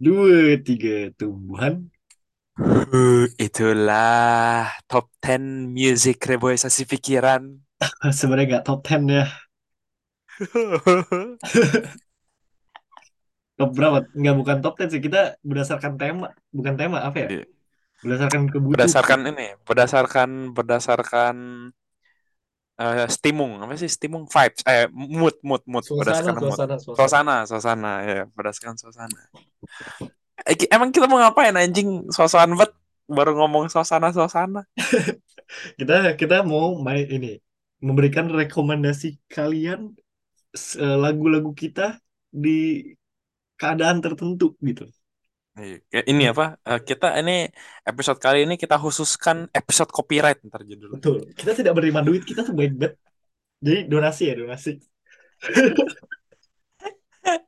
Dua, 0.00 0.56
tiga 0.64 1.12
tumbuhan. 1.12 1.92
Uh, 2.56 3.28
itulah 3.36 4.72
top 4.88 5.12
10 5.20 5.68
music 5.68 6.24
reboisasi 6.24 6.88
pikiran. 6.88 7.60
Sebenarnya 8.08 8.64
nggak 8.64 8.64
top 8.64 8.80
10 8.80 9.12
ya. 9.12 9.28
Top 13.60 13.76
berapa? 13.76 14.08
Nggak 14.16 14.36
bukan 14.40 14.56
top 14.64 14.80
10 14.80 14.88
sih. 14.88 15.04
Kita 15.04 15.36
berdasarkan 15.44 16.00
tema. 16.00 16.32
Bukan 16.48 16.80
tema, 16.80 17.04
apa 17.04 17.28
ya? 17.28 17.28
Iya. 17.28 17.44
Berdasarkan 18.00 18.48
kebutuhan. 18.48 18.80
Berdasarkan 18.80 19.20
ini, 19.28 19.48
berdasarkan 19.68 20.56
berdasarkan 20.56 21.36
eh, 22.80 23.06
stimung, 23.12 23.60
apa 23.60 23.76
sih 23.76 23.90
stimung 23.92 24.24
vibes, 24.24 24.64
eh 24.64 24.88
mood 24.92 25.36
mood 25.44 25.62
mood 25.68 25.84
Suasana, 25.84 26.32
berdasarkan 26.32 26.34
mood. 26.40 26.56
suasana, 26.56 26.76
suasana. 26.80 26.96
Suasana, 26.96 27.36
suasana 27.44 27.92
ya, 28.08 28.22
berdasarkan 28.32 28.76
suasana. 28.80 29.20
Emang 30.72 30.88
kita 30.88 31.04
mau 31.04 31.20
ngapain 31.20 31.52
anjing 31.52 32.08
suasana 32.08 32.56
bet 32.56 32.72
baru 33.04 33.36
ngomong 33.36 33.68
suasana 33.68 34.08
suasana. 34.14 34.64
Kita 35.78 36.14
kita 36.14 36.46
mau 36.46 36.78
main 36.78 37.10
ini. 37.10 37.34
Memberikan 37.82 38.30
rekomendasi 38.30 39.18
kalian 39.26 39.90
eh, 40.54 40.96
lagu-lagu 41.00 41.50
kita 41.50 41.98
di 42.30 42.86
keadaan 43.58 43.98
tertentu 43.98 44.54
gitu. 44.62 44.86
Iya, 45.58 46.00
Ini 46.10 46.22
apa? 46.32 46.44
eh, 46.68 46.80
kita 46.88 47.06
ini 47.20 47.50
episode 47.82 48.18
kali 48.22 48.46
ini 48.46 48.54
kita 48.54 48.78
khususkan 48.78 49.50
episode 49.50 49.90
copyright 49.90 50.38
ntar 50.46 50.62
judulnya. 50.62 50.94
Betul. 50.96 51.16
Kita 51.34 51.52
tidak 51.58 51.72
menerima 51.76 52.00
duit, 52.06 52.22
kita 52.22 52.46
tuh 52.46 52.54
baik 52.54 52.72
banget. 52.78 52.94
Jadi 53.60 53.78
donasi 53.92 54.22
ya, 54.30 54.34
donasi. 54.40 54.70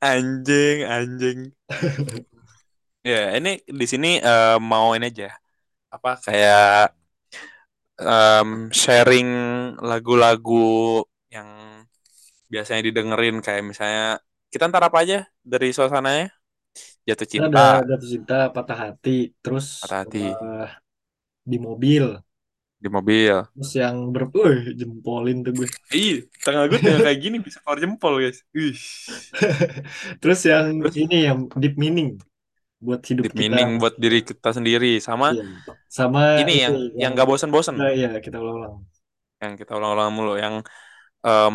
Anjing, 0.02 0.78
anjing. 0.84 1.40
Ya, 3.02 3.34
ini 3.38 3.58
di 3.66 3.86
sini 3.90 4.08
eh, 4.22 4.56
mau 4.62 4.94
ini 4.94 5.10
aja. 5.10 5.30
Apa 5.94 6.10
kayak 6.24 6.92
em, 8.00 8.48
sharing 8.72 9.28
lagu-lagu 9.88 11.02
yang 11.32 11.48
biasanya 12.52 12.82
didengerin 12.88 13.36
kayak 13.44 13.62
misalnya 13.70 14.02
kita 14.52 14.64
ntar 14.70 14.82
apa 14.88 14.98
aja 15.04 15.16
dari 15.42 15.68
suasananya? 15.76 16.26
Jatuh 17.08 17.26
Kita 17.32 17.42
ada 17.48 17.58
cinta, 17.58 17.82
jatuh 17.88 18.08
cinta, 18.14 18.34
patah 18.54 18.78
hati, 18.84 19.10
terus 19.42 19.66
patah 19.80 19.98
hati 20.02 20.22
eh, 20.22 20.66
di 21.50 21.56
mobil, 21.66 22.04
di 22.82 22.88
mobil. 22.90 23.36
terus 23.52 23.70
yang 23.80 23.96
ber, 24.14 24.22
Wih, 24.34 24.60
jempolin 24.78 25.36
tuh 25.44 25.52
gue. 25.58 25.68
Ih, 25.92 26.12
tengah 26.44 26.64
gue 26.70 26.78
tinggal 26.82 27.00
kayak 27.04 27.18
gini 27.24 27.36
bisa 27.46 27.58
keluar 27.62 27.78
jempol 27.82 28.14
guys. 28.22 28.38
Ih, 28.56 28.76
Terus 30.20 30.40
yang 30.50 30.66
terus 30.80 30.96
ini 31.04 31.16
yang 31.28 31.38
deep 31.60 31.74
meaning 31.82 32.08
buat 32.82 33.00
hidup 33.10 33.28
deep 33.28 33.34
kita. 33.38 33.56
meaning 33.56 33.68
buat 33.80 33.94
diri 34.02 34.20
kita 34.26 34.50
sendiri 34.56 34.98
sama 35.02 35.26
Iya. 35.32 35.42
Sama 35.96 36.20
ini 36.40 36.52
itu 36.56 36.58
yang 36.64 36.74
yang 37.02 37.10
gak 37.18 37.28
bosen-bosen 37.30 37.76
Nah, 37.78 37.90
iya 37.98 38.08
kita 38.24 38.36
ulang-ulang. 38.42 38.74
yang 39.42 39.52
kita 39.60 39.72
ulang-ulang 39.78 40.10
mulu 40.16 40.32
yang 40.38 40.54
em, 41.26 41.54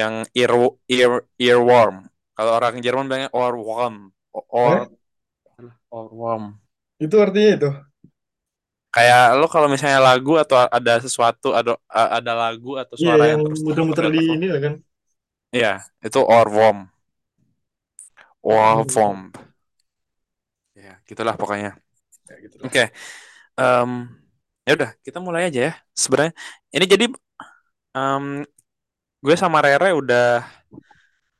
yang 0.00 0.14
ear 0.36 0.52
ear 0.90 1.12
earworm. 1.40 1.96
Kalau 2.36 2.52
orang 2.58 2.74
Jerman 2.84 3.04
bilangnya 3.08 3.30
ohrwurm 3.36 4.12
or 4.48 4.74
Eh, 4.82 5.70
ohrwurm. 5.90 6.44
itu 7.04 7.16
artinya 7.24 7.50
itu. 7.56 7.68
Kayak 8.94 9.36
lo 9.36 9.46
kalau 9.52 9.68
misalnya 9.68 10.00
lagu 10.00 10.40
atau 10.40 10.56
ada 10.72 10.92
sesuatu 11.04 11.52
ada 11.52 11.76
ada 11.92 12.32
lagu 12.32 12.80
atau 12.80 12.96
Iya, 12.96 13.12
suara 13.12 13.24
yang 13.28 13.36
yang 13.36 13.40
terus 13.44 13.60
muter-muter 13.66 14.04
di 14.08 14.18
terus 14.18 14.28
ini 14.40 14.46
lah 14.52 14.60
kan. 14.64 14.74
Iya, 15.56 15.72
itu 16.06 16.18
ohrwurm. 16.34 16.78
Ohrwurm. 18.42 19.20
Ya, 20.76 21.00
gitulah 21.08 21.34
pokoknya. 21.40 21.80
Ya, 22.28 22.34
gitu. 22.44 22.56
Oke. 22.66 22.92
Em, 23.58 23.90
ya 24.66 24.72
udah, 24.78 24.90
kita 25.06 25.18
mulai 25.22 25.48
aja 25.48 25.60
ya. 25.70 25.74
Sebenarnya 25.96 26.34
ini 26.76 26.84
jadi 26.88 27.06
em, 27.96 28.24
gue 29.24 29.36
sama 29.38 29.58
Rere 29.64 29.90
udah 29.96 30.46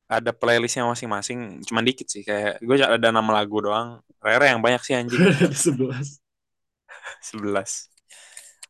ada 0.06 0.30
playlistnya 0.30 0.86
masing-masing. 0.86 1.62
Cuman 1.66 1.82
dikit 1.82 2.06
sih 2.06 2.22
kayak 2.22 2.62
gue 2.62 2.76
ada 2.78 3.10
nama 3.10 3.42
lagu 3.42 3.58
doang. 3.62 4.00
Rere 4.22 4.50
yang 4.50 4.62
banyak 4.62 4.82
sih 4.82 4.94
anjing. 4.94 5.18
Ada 5.42 5.54
sebelas. 5.54 6.18
11. 7.30 7.90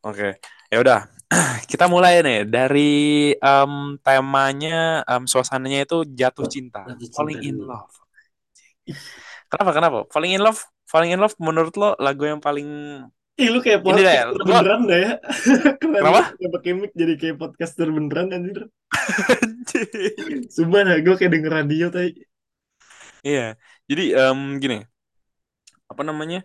Oke. 0.04 0.36
Ya 0.72 0.78
udah. 0.82 1.00
Kita 1.70 1.90
mulai 1.90 2.22
nih 2.22 2.46
dari 2.46 3.32
em, 3.34 3.72
temanya 4.04 5.02
em, 5.04 5.24
suasananya 5.26 5.82
itu 5.88 6.06
jatuh 6.06 6.46
cinta, 6.46 6.86
Jatuh 6.86 7.08
cinta 7.10 7.16
falling 7.16 7.40
in 7.42 7.56
dulu. 7.58 7.70
love. 7.72 7.94
Kenapa? 9.50 9.70
Kenapa? 9.74 9.98
Falling 10.12 10.32
in 10.38 10.42
love, 10.42 10.60
falling 10.86 11.10
in 11.14 11.20
love 11.22 11.34
menurut 11.42 11.74
lo 11.74 11.94
lagu 11.98 12.22
yang 12.26 12.38
paling 12.38 12.66
Ih, 13.36 13.48
lu 13.52 13.58
kayak 13.64 13.80
deh, 13.84 13.84
podcaster 13.84 14.26
lo 14.32 14.44
beneran 14.48 14.80
dah 14.90 14.98
ya. 15.04 15.10
Keren 15.80 15.92
kenapa? 16.00 16.22
ya 16.42 16.48
pakai 16.54 16.70
mic 16.80 16.92
jadi 17.00 17.14
kayak 17.20 17.36
podcaster 17.40 17.86
beneran 17.96 18.28
anjir. 18.36 18.58
Sumpah 20.56 20.80
dah, 20.88 20.96
gue 21.04 21.14
kayak 21.18 21.32
denger 21.34 21.52
radio 21.58 21.86
tadi. 21.92 22.10
Iya. 23.26 23.42
Jadi 23.90 24.02
em, 24.18 24.38
gini, 24.62 24.76
apa 25.90 26.02
namanya? 26.06 26.38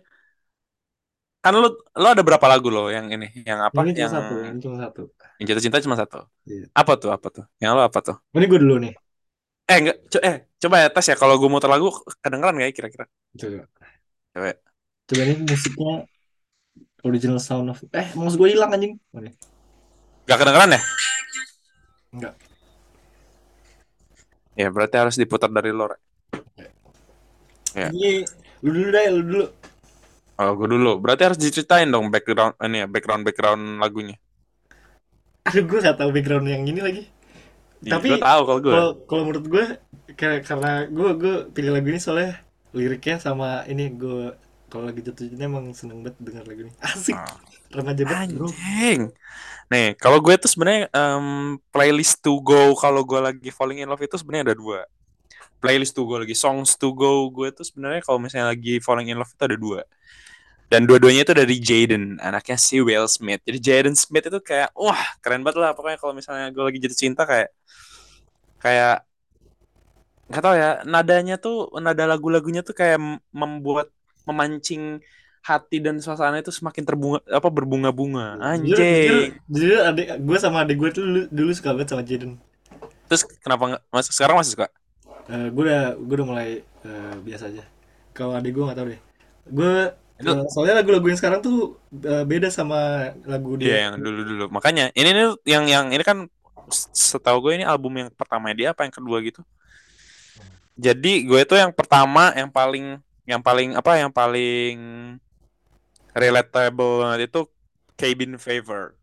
Kan 1.42 1.52
lo 1.58 1.68
lo 1.98 2.06
ada 2.14 2.22
berapa 2.22 2.46
lagu 2.52 2.68
lo 2.70 2.86
yang 2.96 3.06
ini, 3.10 3.26
yang 3.42 3.58
apa? 3.66 3.82
Ini 3.82 3.90
cuma 3.98 4.02
Yang 4.02 4.12
satu, 4.14 4.34
ini 4.38 4.58
cuma 4.62 4.76
satu. 4.78 5.02
yang 5.38 5.46
jatuh 5.50 5.62
cinta 5.66 5.78
cuma 5.82 5.96
satu. 5.98 6.18
Iya. 6.46 6.66
Apa 6.80 6.92
tuh? 7.02 7.10
Apa 7.16 7.28
tuh? 7.34 7.44
Yang 7.62 7.72
lo 7.76 7.82
apa 7.82 7.98
tuh? 8.06 8.16
Ini 8.36 8.44
gue 8.48 8.60
dulu 8.62 8.76
nih. 8.84 8.92
Eh 9.70 9.76
enggak, 9.80 9.96
co- 10.12 10.24
eh 10.28 10.36
coba 10.62 10.76
ya 10.82 10.88
tes 10.94 11.06
ya 11.10 11.16
kalau 11.22 11.34
gue 11.40 11.48
muter 11.52 11.70
lagu 11.74 11.86
kedengeran 12.22 12.54
gak 12.60 12.66
ya 12.68 12.72
kira-kira? 12.78 13.04
Coba. 13.38 13.66
Coba. 14.34 14.46
ya. 14.50 14.56
Coba 15.08 15.22
ini 15.28 15.34
musiknya 15.50 15.94
original 17.02 17.38
sound 17.42 17.70
of 17.70 17.78
eh 17.94 18.08
mouse 18.14 18.38
gue 18.38 18.48
hilang 18.54 18.70
anjing. 18.74 18.94
Gak 20.26 20.38
kedengeran 20.38 20.78
ya? 20.78 20.80
Enggak. 22.14 22.34
Ya 24.52 24.68
berarti 24.68 24.96
harus 25.00 25.16
diputar 25.16 25.48
dari 25.48 25.72
lo. 25.72 25.90
Re. 25.90 25.98
Ya. 27.72 27.88
Ini 27.88 28.22
lu 28.62 28.70
dulu 28.70 28.88
deh, 28.92 29.04
lu 29.10 29.22
dulu. 29.24 29.46
Oh, 30.38 30.52
gue 30.56 30.68
dulu. 30.68 30.92
Berarti 31.00 31.22
harus 31.32 31.38
diceritain 31.40 31.88
dong 31.88 32.12
background 32.12 32.56
ini 32.60 32.84
ya, 32.84 32.86
background 32.88 33.22
background 33.24 33.80
lagunya. 33.80 34.16
Aduh, 35.48 35.64
gue 35.66 35.78
gak 35.82 35.98
tahu 35.98 36.10
background 36.14 36.46
yang 36.46 36.62
ini 36.68 36.80
lagi. 36.80 37.02
Iya, 37.82 37.98
Tapi 37.98 38.14
gue 38.14 38.20
tahu 38.22 38.40
kalau 38.46 38.60
gue. 38.62 38.72
kalau 39.10 39.22
menurut 39.26 39.46
gue 39.50 39.64
karena 40.14 40.86
gue 40.86 41.10
gue 41.18 41.34
pilih 41.50 41.70
lagu 41.74 41.88
ini 41.90 41.98
soalnya 41.98 42.38
liriknya 42.70 43.18
sama 43.18 43.66
ini 43.66 43.90
gue 43.90 44.36
kalau 44.72 44.88
lagi 44.88 45.04
jatuh 45.04 45.28
cinta 45.28 45.44
emang 45.44 45.68
seneng 45.76 46.00
banget 46.00 46.16
denger 46.16 46.44
lagu 46.48 46.60
ini. 46.64 46.72
Asik. 46.80 47.12
Ah. 47.12 47.36
Remaja 47.68 48.02
banget, 48.08 48.28
Bro. 48.40 48.48
Nih, 49.68 49.88
kalau 50.00 50.18
gue 50.24 50.32
tuh 50.40 50.48
sebenarnya 50.48 50.88
em, 50.88 51.60
playlist 51.68 52.24
to 52.24 52.40
go 52.40 52.72
kalau 52.72 53.04
gue 53.04 53.20
lagi 53.20 53.52
falling 53.52 53.84
in 53.84 53.88
love 53.88 54.00
itu 54.00 54.16
sebenarnya 54.16 54.52
ada 54.52 54.56
dua. 54.56 54.88
Playlist 55.60 55.92
to 55.92 56.08
go 56.08 56.16
lagi, 56.16 56.32
songs 56.32 56.72
to 56.80 56.88
go 56.96 57.28
gue 57.28 57.52
tuh 57.52 57.68
sebenarnya 57.68 58.00
kalau 58.00 58.16
misalnya 58.16 58.48
lagi 58.48 58.80
falling 58.80 59.12
in 59.12 59.20
love 59.20 59.28
itu 59.28 59.44
ada 59.44 59.56
dua. 59.60 59.84
Dan 60.72 60.88
dua-duanya 60.88 61.28
itu 61.28 61.36
dari 61.36 61.56
Jaden, 61.60 62.16
anaknya 62.16 62.56
si 62.56 62.80
Will 62.80 63.04
Smith. 63.04 63.44
Jadi 63.44 63.58
Jaden 63.60 63.92
Smith 63.92 64.24
itu 64.24 64.40
kayak, 64.40 64.72
wah 64.72 65.04
keren 65.20 65.44
banget 65.44 65.60
lah. 65.60 65.76
Pokoknya 65.76 66.00
kalau 66.00 66.16
misalnya 66.16 66.48
gue 66.48 66.64
lagi 66.64 66.80
jatuh 66.80 66.96
cinta 66.96 67.28
kayak, 67.28 67.52
kayak 68.56 69.04
nggak 70.32 70.42
tahu 70.48 70.54
ya, 70.56 70.80
nadanya 70.88 71.36
tuh, 71.36 71.68
nada 71.76 72.08
lagu-lagunya 72.08 72.64
tuh 72.64 72.72
kayak 72.72 72.96
membuat 73.36 73.92
memancing 74.26 75.02
hati 75.42 75.82
dan 75.82 75.98
suasana 75.98 76.38
itu 76.38 76.54
semakin 76.54 76.86
terbunga 76.86 77.18
apa 77.26 77.48
berbunga-bunga. 77.50 78.38
Jujur, 78.62 78.78
Anjing. 78.78 79.34
jujur 79.50 79.80
adik 79.82 80.22
gue 80.22 80.38
sama 80.38 80.62
adik 80.62 80.78
gue 80.78 80.90
tuh 80.94 81.02
dulu, 81.02 81.20
dulu 81.34 81.50
suka 81.50 81.74
banget 81.74 81.88
sama 81.90 82.02
Jaden. 82.06 82.38
Terus 83.10 83.22
kenapa 83.42 83.62
nggak 83.74 83.82
mas 83.90 84.06
sekarang 84.06 84.38
masih 84.38 84.54
suka? 84.54 84.66
Eh, 85.26 85.50
gue 85.50 85.62
udah 85.66 85.98
gue 85.98 86.14
udah 86.14 86.28
mulai 86.30 86.48
eh, 86.62 87.14
biasa 87.26 87.50
aja. 87.50 87.66
Kalau 88.14 88.38
adik 88.38 88.54
gue 88.54 88.62
nggak 88.62 88.78
tahu 88.78 88.86
deh. 88.94 89.00
Gue 89.50 89.74
eh, 90.22 90.42
soalnya 90.54 90.74
lagu-lagu 90.78 91.06
yang 91.10 91.18
sekarang 91.18 91.42
tuh 91.42 91.74
eh, 91.90 92.22
beda 92.22 92.46
sama 92.54 93.10
lagu 93.26 93.58
dia. 93.58 93.66
Iya 93.66 93.78
yang 93.90 93.94
dulu-dulu. 93.98 94.46
Makanya 94.54 94.94
ini 94.94 95.10
nih 95.10 95.26
yang 95.42 95.64
yang 95.66 95.86
ini 95.90 96.06
kan 96.06 96.30
setahu 96.94 97.50
gue 97.50 97.58
ini 97.58 97.64
album 97.66 97.98
yang 97.98 98.08
pertama 98.14 98.54
dia 98.54 98.70
apa 98.70 98.86
yang 98.86 98.94
kedua 98.94 99.18
gitu. 99.26 99.42
Jadi 100.78 101.26
gue 101.26 101.40
itu 101.42 101.54
yang 101.58 101.74
pertama 101.74 102.30
yang 102.38 102.48
paling 102.48 103.02
yang 103.28 103.40
paling 103.40 103.78
apa 103.78 104.02
yang 104.02 104.10
paling 104.10 104.76
relatable 106.12 107.06
itu 107.22 107.46
Cabin 107.94 108.34
Fever 108.36 108.98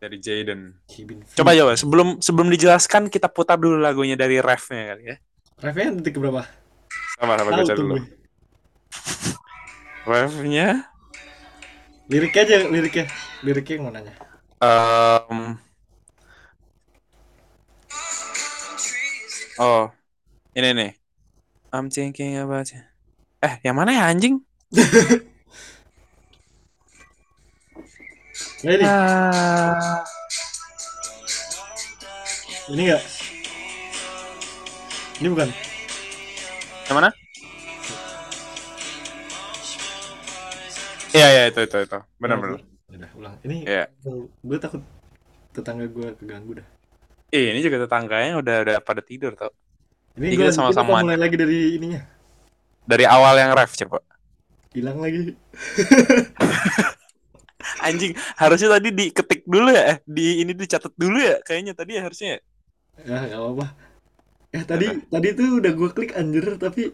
dari 0.00 0.16
Jaden. 0.16 0.80
Kevin 0.88 1.20
Coba 1.36 1.52
coba 1.52 1.72
sebelum 1.76 2.08
sebelum 2.24 2.48
dijelaskan 2.48 3.12
kita 3.12 3.28
putar 3.28 3.60
dulu 3.60 3.76
lagunya 3.76 4.16
dari 4.16 4.40
refnya 4.40 4.96
kali 4.96 5.04
ya. 5.12 5.16
Refnya 5.60 5.92
detik 6.00 6.16
berapa? 6.16 6.48
Sama 7.20 7.36
sama 7.36 7.52
baca 7.52 7.74
dulu. 7.76 7.96
Refnya 10.08 10.90
Liriknya 12.10 12.42
aja, 12.42 12.56
liriknya. 12.66 13.06
Liriknya 13.46 13.74
yang 13.78 13.84
mananya? 13.86 14.14
em, 14.58 15.62
Oh, 19.60 19.92
ini 20.56 20.72
nih. 20.72 20.90
I'm 21.70 21.92
thinking 21.92 22.34
about 22.40 22.72
you. 22.72 22.89
Eh, 23.40 23.54
yang 23.64 23.76
mana 23.76 23.90
ya 23.96 24.02
anjing? 24.12 24.34
Nah, 28.60 28.72
ini, 28.76 28.84
Ah, 28.84 30.04
ini 32.68 32.82
enggak? 32.84 33.02
Ini 35.20 35.26
bukan. 35.32 35.48
yang 36.90 36.96
mana? 37.00 37.10
Iya, 41.10 41.26
iya 41.34 41.42
itu 41.50 41.60
itu 41.64 41.76
itu. 41.88 41.98
Benar 42.20 42.36
Oh, 42.36 42.42
benar. 42.44 42.60
Udah, 42.90 43.10
ulang. 43.16 43.34
Ini 43.46 43.56
Iya. 43.64 43.84
gue 44.44 44.58
takut 44.60 44.82
tetangga 45.56 45.86
gue 45.88 46.08
keganggu 46.20 46.52
dah. 46.60 46.66
Ih, 47.32 47.54
ini 47.54 47.60
juga 47.62 47.86
tetangganya 47.86 48.36
udah 48.42 48.56
udah 48.66 48.76
pada 48.82 49.02
tidur 49.02 49.32
tau. 49.38 49.50
Ini 50.18 50.36
gue 50.36 50.50
sama-sama 50.52 51.00
mulai 51.00 51.16
lagi 51.16 51.36
dari 51.38 51.78
ininya. 51.80 52.19
Dari 52.90 53.06
awal 53.06 53.38
yang 53.38 53.54
ref 53.54 53.78
coba. 53.78 54.02
Hilang 54.74 54.98
lagi. 54.98 55.30
Anjing, 57.86 58.18
harusnya 58.34 58.76
tadi 58.76 58.90
diketik 58.90 59.46
dulu 59.46 59.70
ya, 59.70 59.94
eh, 59.94 59.98
di 60.02 60.42
ini 60.42 60.52
dicatat 60.52 60.90
dulu 60.98 61.22
ya, 61.22 61.38
kayaknya 61.46 61.72
tadi 61.78 61.96
ya 61.96 62.02
harusnya. 62.02 62.28
ya. 62.34 62.40
Ya, 63.06 63.18
nggak 63.30 63.40
apa-apa. 63.40 63.66
Eh, 64.50 64.64
tadi 64.66 64.86
tadi 65.06 65.28
tuh 65.38 65.62
udah 65.62 65.72
gue 65.72 65.90
klik 65.94 66.12
anjir, 66.18 66.44
tapi? 66.58 66.90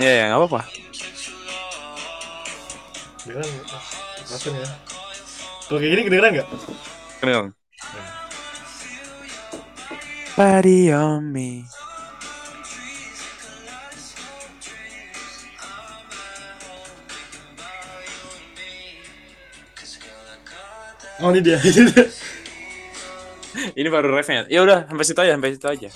ya, 0.00 0.24
nggak 0.28 0.40
apa-apa. 0.44 0.60
Langsung 4.28 4.56
ya. 4.56 4.89
Kalau 5.70 5.78
kayak 5.78 5.92
gini 5.94 6.02
kedengeran 6.10 6.30
nggak? 6.34 6.48
Kedengeran. 7.22 7.54
Body 10.34 10.90
on 10.90 11.30
me. 11.30 11.62
Oh 21.22 21.30
ini 21.30 21.38
dia. 21.38 21.62
ini 23.78 23.86
baru 23.86 24.10
refnya. 24.10 24.50
Ya 24.50 24.66
udah, 24.66 24.90
sampai 24.90 25.06
situ 25.06 25.22
aja, 25.22 25.38
sampai 25.38 25.54
situ 25.54 25.66
aja. 25.70 25.88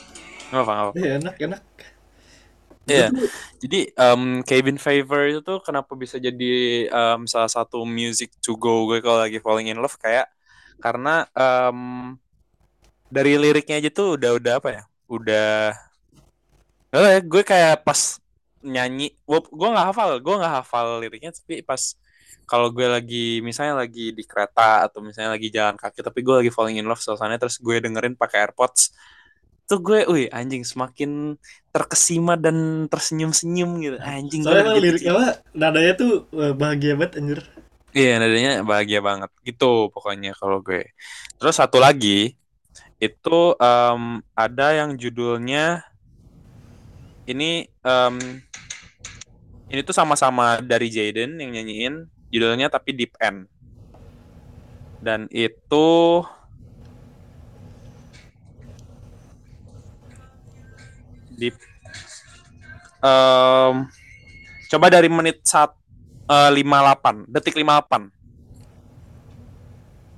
Nggak 0.54 0.62
apa, 0.62 0.70
nggak 0.70 0.86
apa. 0.86 0.92
Eh, 1.02 1.10
enak 1.18 1.34
enak. 1.50 1.62
Iya. 2.86 3.10
Jadi 3.64 3.88
um, 3.96 4.44
Cabin 4.44 4.76
Fever 4.76 5.32
itu 5.32 5.40
tuh 5.40 5.64
kenapa 5.64 5.96
bisa 5.96 6.20
jadi 6.20 6.84
um, 6.92 7.24
salah 7.24 7.48
satu 7.48 7.88
music 7.88 8.36
to 8.44 8.60
go 8.60 8.84
gue 8.84 9.00
kalau 9.00 9.24
lagi 9.24 9.40
falling 9.40 9.72
in 9.72 9.80
love 9.80 9.96
kayak 9.96 10.28
karena 10.84 11.24
um, 11.32 12.12
dari 13.08 13.40
liriknya 13.40 13.80
aja 13.80 13.88
tuh 13.88 14.20
udah 14.20 14.36
udah 14.36 14.52
apa 14.60 14.68
ya? 14.68 14.82
Udah 15.08 15.72
tau 16.92 17.08
ya, 17.08 17.18
gue 17.24 17.42
kayak 17.42 17.82
pas 17.82 18.22
nyanyi, 18.62 19.16
gue 19.26 19.68
nggak 19.74 19.86
hafal, 19.90 20.22
gue 20.22 20.34
nggak 20.38 20.54
hafal 20.62 20.86
liriknya, 21.02 21.34
tapi 21.34 21.60
pas 21.66 21.98
kalau 22.46 22.70
gue 22.70 22.86
lagi 22.86 23.42
misalnya 23.42 23.82
lagi 23.82 24.14
di 24.14 24.22
kereta 24.22 24.86
atau 24.86 25.02
misalnya 25.02 25.34
lagi 25.34 25.48
jalan 25.50 25.74
kaki, 25.74 26.00
tapi 26.06 26.20
gue 26.22 26.34
lagi 26.44 26.50
falling 26.54 26.78
in 26.78 26.86
love 26.86 27.02
suasananya, 27.02 27.42
terus 27.42 27.58
gue 27.58 27.76
dengerin 27.82 28.14
pakai 28.14 28.46
AirPods, 28.46 28.94
tuh 29.64 29.80
gue, 29.80 30.00
wih 30.08 30.26
anjing 30.28 30.62
semakin 30.62 31.36
terkesima 31.74 32.36
dan 32.38 32.86
tersenyum-senyum 32.86 33.70
gitu, 33.82 33.96
anjing 33.98 34.44
Soalnya 34.44 34.76
gitu 34.76 34.82
lirik 34.84 35.02
sih. 35.02 35.10
apa 35.10 35.42
nadanya 35.56 35.92
tuh 35.98 36.12
eh, 36.36 36.54
bahagia 36.54 36.94
banget 36.94 37.12
anjir. 37.18 37.40
Iya, 37.94 38.18
nadanya 38.18 38.52
bahagia 38.66 39.00
banget. 39.00 39.30
Gitu 39.46 39.88
pokoknya 39.94 40.34
kalau 40.34 40.58
gue. 40.60 40.82
Terus 41.38 41.54
satu 41.56 41.78
lagi 41.78 42.34
itu 42.98 43.38
em, 43.58 44.22
ada 44.34 44.66
yang 44.74 44.94
judulnya 44.98 45.82
ini 47.26 47.66
em, 47.70 48.16
ini 49.72 49.80
tuh 49.82 49.96
sama-sama 49.96 50.60
dari 50.62 50.92
Jaden 50.92 51.40
yang 51.40 51.50
nyanyiin 51.50 51.94
judulnya 52.30 52.70
tapi 52.70 52.94
Deep 52.94 53.14
End. 53.18 53.46
Dan 55.04 55.28
itu 55.30 56.20
Deep 61.44 61.56
em, 63.04 63.74
coba 64.72 64.86
dari 64.88 65.08
menit 65.12 65.44
sat, 65.44 65.76
eh, 66.28 66.50
58, 66.50 67.28
detik 67.28 67.54
58. 67.54 68.08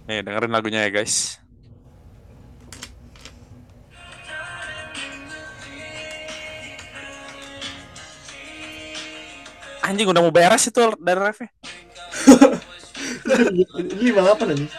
Nih, 0.06 0.22
dengerin 0.22 0.54
lagunya 0.54 0.86
ya, 0.86 0.90
guys. 0.94 1.42
Anjing 9.86 10.10
udah 10.10 10.18
mau 10.18 10.34
beres 10.34 10.66
itu 10.66 10.82
dari 10.98 11.20
refnya. 11.22 11.50
ini 13.82 14.10
58 14.10 14.50
anjing. 14.50 14.70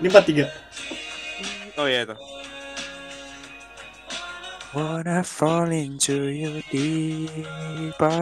Ini 0.00 0.08
43. 0.12 0.48
Oh 1.76 1.84
iya 1.84 2.08
itu. 2.08 2.16
Wanna 4.76 5.24
fall 5.24 5.72
into 5.72 6.28
you 6.28 6.60
deeper. 6.68 8.12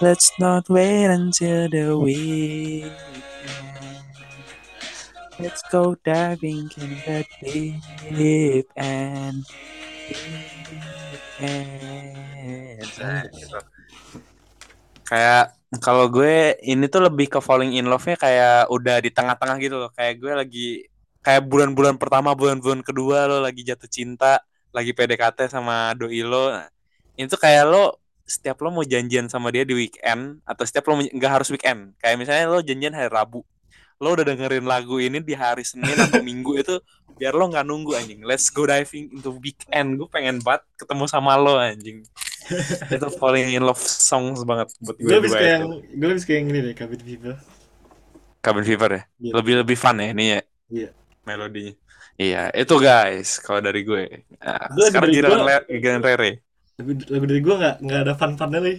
Let's 0.00 0.32
not 0.40 0.72
wait 0.72 1.12
until 1.12 1.68
the 1.68 1.92
weekend. 2.00 2.96
Let's 5.36 5.60
go 5.68 6.00
diving 6.00 6.72
in 6.80 6.96
the 7.04 7.28
deep 7.44 8.72
end. 8.80 9.44
Gitu. 13.36 13.60
Kayak 15.04 15.60
kalau 15.84 16.08
gue 16.08 16.56
ini 16.64 16.88
tuh 16.88 17.04
lebih 17.04 17.28
ke 17.28 17.44
falling 17.44 17.76
in 17.76 17.84
love-nya 17.84 18.16
kayak 18.16 18.72
udah 18.72 18.96
di 19.04 19.12
tengah-tengah 19.12 19.60
gitu 19.60 19.76
loh. 19.76 19.92
Kayak 19.92 20.24
gue 20.24 20.32
lagi 20.32 20.88
kayak 21.20 21.44
bulan-bulan 21.44 22.00
pertama, 22.00 22.32
bulan-bulan 22.32 22.80
kedua 22.80 23.28
lo 23.28 23.44
lagi 23.44 23.60
jatuh 23.60 23.92
cinta, 23.92 24.40
lagi 24.70 24.90
PDKT 24.90 25.50
sama 25.50 25.92
doi 25.94 26.22
lo. 26.22 26.50
Itu 27.14 27.36
kayak 27.36 27.64
lo 27.66 27.98
setiap 28.24 28.62
lo 28.62 28.70
mau 28.70 28.86
janjian 28.86 29.26
sama 29.26 29.50
dia 29.50 29.66
di 29.66 29.74
weekend 29.74 30.38
atau 30.46 30.62
setiap 30.62 30.86
lo 30.86 30.98
nggak 30.98 31.32
harus 31.40 31.50
weekend. 31.50 31.94
Kayak 31.98 32.16
misalnya 32.16 32.44
lo 32.46 32.62
janjian 32.62 32.94
hari 32.94 33.10
Rabu. 33.10 33.42
Lo 34.00 34.16
udah 34.16 34.24
dengerin 34.24 34.64
lagu 34.64 34.96
ini 34.96 35.20
di 35.20 35.34
hari 35.34 35.60
Senin 35.62 35.92
atau 35.98 36.22
Minggu 36.28 36.56
itu 36.56 36.78
biar 37.18 37.36
lo 37.36 37.50
nggak 37.50 37.66
nunggu 37.66 37.92
anjing. 37.94 38.24
Let's 38.24 38.48
go 38.48 38.64
diving 38.64 39.12
into 39.12 39.34
weekend. 39.36 39.98
Gue 39.98 40.08
pengen 40.08 40.40
banget 40.40 40.64
ketemu 40.78 41.04
sama 41.04 41.36
lo 41.36 41.58
anjing. 41.58 42.00
itu 42.94 43.06
falling 43.14 43.52
in 43.52 43.62
love 43.62 43.78
songs 43.78 44.42
banget 44.42 44.74
buat 44.82 44.96
gue 44.96 45.06
Gue 45.06 45.16
lebih 45.20 45.30
suka 45.30 45.38
itu. 45.38 45.50
yang 45.52 45.62
gue 45.84 46.08
lebih 46.08 46.22
suka 46.24 46.32
yang 46.34 46.46
ini 46.48 46.58
deh, 46.64 46.74
Cabin 46.74 46.98
Fever. 46.98 47.34
Cabin 48.40 48.64
Fever 48.64 48.90
ya. 48.90 49.02
Iya. 49.20 49.32
Lebih 49.36 49.54
lebih 49.62 49.76
fun 49.76 49.96
ya 50.00 50.08
ini 50.10 50.24
ya 50.32 50.40
Iya. 50.70 50.88
melodinya. 51.22 51.74
Iya, 52.20 52.52
itu 52.52 52.74
guys 52.76 53.40
kalau 53.40 53.64
dari 53.64 53.80
gue. 53.80 54.04
Nah, 54.38 54.68
Gue 54.68 54.92
sekarang 54.92 55.08
dari 55.08 55.16
giliran 55.16 55.30
gue- 55.32 55.48
Le- 55.48 55.66
giliran 55.72 56.02
Rere. 56.04 56.30
Lagu, 56.76 56.92
lagu 57.08 57.24
dari 57.24 57.40
gue 57.40 57.54
nggak 57.56 57.76
nggak 57.80 58.00
ada 58.04 58.12
fun 58.14 58.32
funnya 58.36 58.60
lagi. 58.60 58.76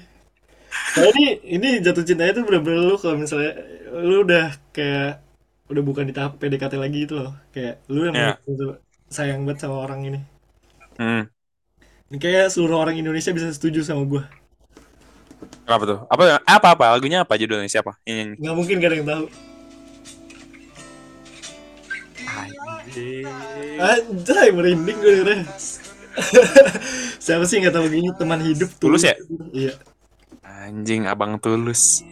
Soalnya 0.94 1.12
ini 1.12 1.26
ini 1.52 1.68
jatuh 1.82 2.06
cintanya 2.06 2.38
tuh 2.38 2.44
bener-bener 2.46 2.86
lu 2.86 2.96
kalau 2.96 3.18
misalnya 3.18 3.58
lu 3.92 4.24
udah 4.24 4.46
kayak 4.72 5.26
udah 5.68 5.84
bukan 5.84 6.06
di 6.06 6.14
tahap 6.14 6.38
PDKT 6.38 6.74
lagi 6.78 6.98
gitu 7.04 7.18
loh. 7.18 7.34
Kayak 7.50 7.82
lu 7.90 8.06
yang 8.06 8.16
Iya. 8.16 8.34
bener-bener 8.38 8.78
sayang 9.10 9.42
banget 9.44 9.58
sama 9.60 9.76
orang 9.82 10.00
ini. 10.06 10.20
Hmm. 10.96 11.24
Ini 12.08 12.18
kayak 12.18 12.54
seluruh 12.54 12.78
orang 12.78 12.94
Indonesia 12.96 13.34
bisa 13.34 13.50
setuju 13.50 13.82
sama 13.82 14.06
gue. 14.06 14.22
Apa 15.66 15.84
tuh? 15.84 16.00
Apa 16.06 16.38
apa 16.40 16.68
apa 16.72 16.86
lagunya 16.94 17.26
apa 17.26 17.34
judulnya 17.36 17.66
siapa? 17.66 17.98
Ini. 18.06 18.38
Nggak 18.38 18.54
mungkin 18.56 18.76
gak 18.78 18.90
ada 18.92 18.98
yang 18.98 19.10
tahu. 19.10 19.26
Anjing. 22.22 22.71
Anjay, 22.92 24.48
merinding 24.52 24.98
gue 25.00 25.12
dengernya. 25.24 25.48
Siapa 27.24 27.48
sih 27.48 27.64
nggak 27.64 27.72
tahu 27.72 27.88
gini 27.88 28.12
teman 28.20 28.44
hidup 28.44 28.68
Tulus 28.76 29.08
ya? 29.08 29.16
Iya. 29.56 29.74
Anjing 30.44 31.08
abang 31.08 31.40
tulus. 31.40 32.04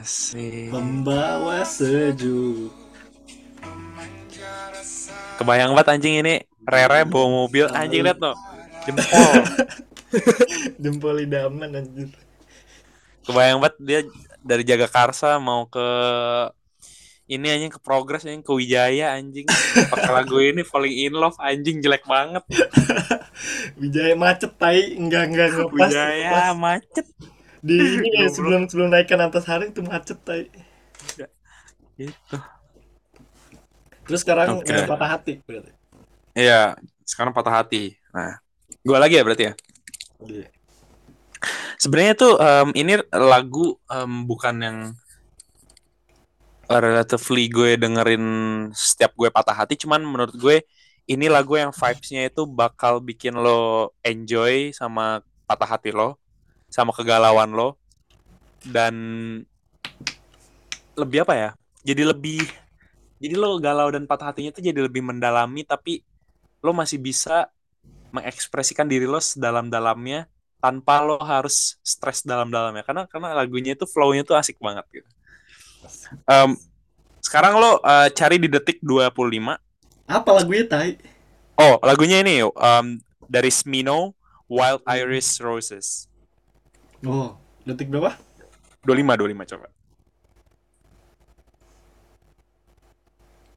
Asik. 0.00 0.74
membawa 0.74 1.62
sejuk. 1.62 2.72
Kebayang 5.40 5.72
banget 5.72 5.88
anjing 5.96 6.20
ini 6.20 6.44
Rere 6.68 7.08
bawa 7.08 7.46
mobil 7.46 7.64
anjing 7.72 8.04
lihat 8.04 8.20
no. 8.20 8.36
Jempol. 8.84 9.32
Jempol 10.82 11.16
idaman 11.24 11.80
anjir. 11.80 12.10
Kebayang 13.24 13.62
banget 13.62 13.76
dia 13.80 14.00
dari 14.44 14.64
Jagakarsa 14.64 15.40
mau 15.40 15.68
ke 15.68 15.86
ini 17.30 17.46
anjing 17.46 17.70
ke 17.70 17.78
Progress 17.78 18.26
anjing 18.26 18.42
ke 18.42 18.50
Wijaya 18.50 19.14
anjing. 19.14 19.46
Pakai 19.86 20.10
lagu 20.10 20.42
ini 20.42 20.66
Falling 20.66 21.06
in 21.06 21.14
Love 21.14 21.38
anjing 21.38 21.78
jelek 21.78 22.02
banget. 22.02 22.42
Wijaya 23.80 24.18
macet 24.18 24.50
tai 24.58 24.98
enggak 24.98 25.30
enggak 25.30 25.48
enggak 25.54 25.68
pas, 25.70 25.90
Wijaya 25.94 26.30
pas. 26.34 26.58
macet. 26.58 27.06
di 27.60 27.76
ini 28.00 28.24
ya, 28.24 28.28
sebelum 28.32 28.66
sebelum 28.66 28.88
naikkan 28.90 29.20
antasari 29.20 29.70
itu 29.70 29.84
macet 29.84 30.18
tai 30.26 30.50
Gitu. 32.00 32.36
Terus 34.08 34.20
sekarang 34.24 34.64
Oke. 34.64 34.72
eh, 34.72 34.88
patah 34.88 35.10
hati 35.12 35.32
berarti. 35.44 35.72
Iya, 36.32 36.74
sekarang 37.04 37.36
patah 37.36 37.60
hati. 37.60 37.94
Nah, 38.10 38.40
gue 38.80 38.96
lagi 38.96 39.20
ya 39.20 39.22
berarti 39.22 39.44
ya. 39.52 39.54
Iya. 40.24 40.48
Sebenarnya 41.76 42.14
tuh 42.16 42.34
em, 42.40 42.68
ini 42.72 42.92
lagu 43.12 43.76
em, 43.92 44.24
bukan 44.24 44.54
yang 44.60 44.78
relatively 46.70 47.50
gue 47.50 47.74
dengerin 47.80 48.24
setiap 48.74 49.12
gue 49.18 49.28
patah 49.34 49.56
hati, 49.66 49.74
cuman 49.82 50.00
menurut 50.06 50.34
gue 50.38 50.56
ini 51.10 51.26
lagu 51.26 51.58
yang 51.58 51.74
vibes-nya 51.74 52.30
itu 52.30 52.46
bakal 52.46 53.02
bikin 53.02 53.34
lo 53.34 53.90
enjoy 54.06 54.70
sama 54.70 55.24
patah 55.50 55.66
hati 55.78 55.90
lo, 55.90 56.18
sama 56.70 56.94
kegalauan 56.94 57.50
lo, 57.58 57.78
dan 58.62 58.94
lebih 60.98 61.24
apa 61.26 61.34
ya? 61.36 61.50
Jadi 61.86 62.02
lebih, 62.04 62.38
jadi 63.22 63.34
lo 63.38 63.56
galau 63.62 63.88
dan 63.94 64.04
patah 64.10 64.32
hatinya 64.32 64.50
tuh 64.56 64.64
jadi 64.64 64.80
lebih 64.86 65.02
mendalami, 65.04 65.62
tapi 65.66 66.04
lo 66.64 66.72
masih 66.76 66.98
bisa 67.00 67.48
mengekspresikan 68.14 68.86
diri 68.90 69.06
lo 69.08 69.18
sedalam-dalamnya 69.22 70.26
tanpa 70.62 71.04
lo 71.06 71.16
harus 71.22 71.78
stres 71.84 72.24
dalam-dalamnya 72.26 72.82
karena 72.88 73.02
karena 73.10 73.28
lagunya 73.36 73.72
itu 73.76 73.86
flow-nya 73.88 74.22
tuh 74.28 74.36
asik 74.40 74.58
banget 74.60 74.86
gitu. 74.92 75.08
Em, 76.26 76.56
sekarang 77.22 77.60
lo 77.60 77.78
eh, 77.82 78.08
cari 78.14 78.36
di 78.40 78.48
detik 78.48 78.82
25. 78.82 79.56
Apa 80.10 80.30
lagunya 80.34 80.64
tai? 80.66 80.98
Oh, 81.60 81.76
lagunya 81.84 82.24
ini 82.24 82.42
em, 82.42 82.86
dari 83.30 83.52
Smino 83.52 84.16
Wild 84.50 84.82
Iris 84.88 85.38
Roses. 85.38 86.10
Oh, 87.06 87.38
detik 87.62 87.86
berapa? 87.86 88.18
25 88.82 89.20
25 89.28 89.50
coba. 89.54 89.68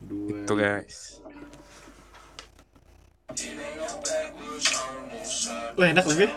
Dua. 0.03 0.43
Tuh 0.43 0.57
guys. 0.59 1.23
Wah, 5.73 5.87
enak 5.89 6.05
lagunya. 6.05 6.29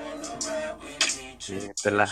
Itulah. 1.46 2.10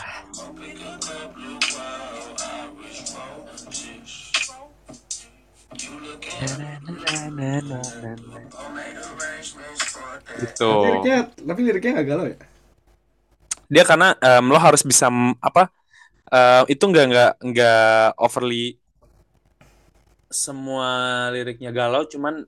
Gitu. 10.34 10.70
Tapi 10.70 10.86
liriknya, 10.88 11.18
tapi 11.30 11.60
liriknya 11.62 11.92
nggak 12.00 12.08
galau 12.08 12.26
ya? 12.26 12.36
dia 13.68 13.84
karena 13.84 14.14
em, 14.20 14.44
lo 14.46 14.60
harus 14.60 14.84
bisa 14.84 15.08
apa 15.40 15.72
eh, 16.28 16.62
itu 16.72 16.84
nggak 16.84 17.06
nggak 17.10 17.32
nggak 17.42 18.06
overly 18.20 18.76
semua 20.28 20.88
liriknya 21.30 21.70
galau 21.70 22.04
cuman 22.06 22.46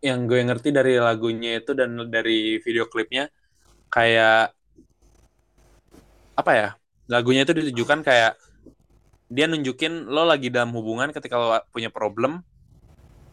yang 0.00 0.28
gue 0.28 0.40
ngerti 0.40 0.72
dari 0.72 1.00
lagunya 1.00 1.60
itu 1.60 1.72
dan 1.72 1.96
dari 2.12 2.60
video 2.62 2.86
klipnya 2.88 3.32
kayak 3.88 4.52
apa 6.36 6.52
ya 6.52 6.68
lagunya 7.08 7.48
itu 7.48 7.56
ditujukan 7.56 8.04
kayak 8.04 8.36
dia 9.26 9.48
nunjukin 9.50 10.06
lo 10.06 10.28
lagi 10.28 10.52
dalam 10.52 10.70
hubungan 10.76 11.10
ketika 11.10 11.34
lo 11.40 11.48
punya 11.72 11.90
problem 11.90 12.44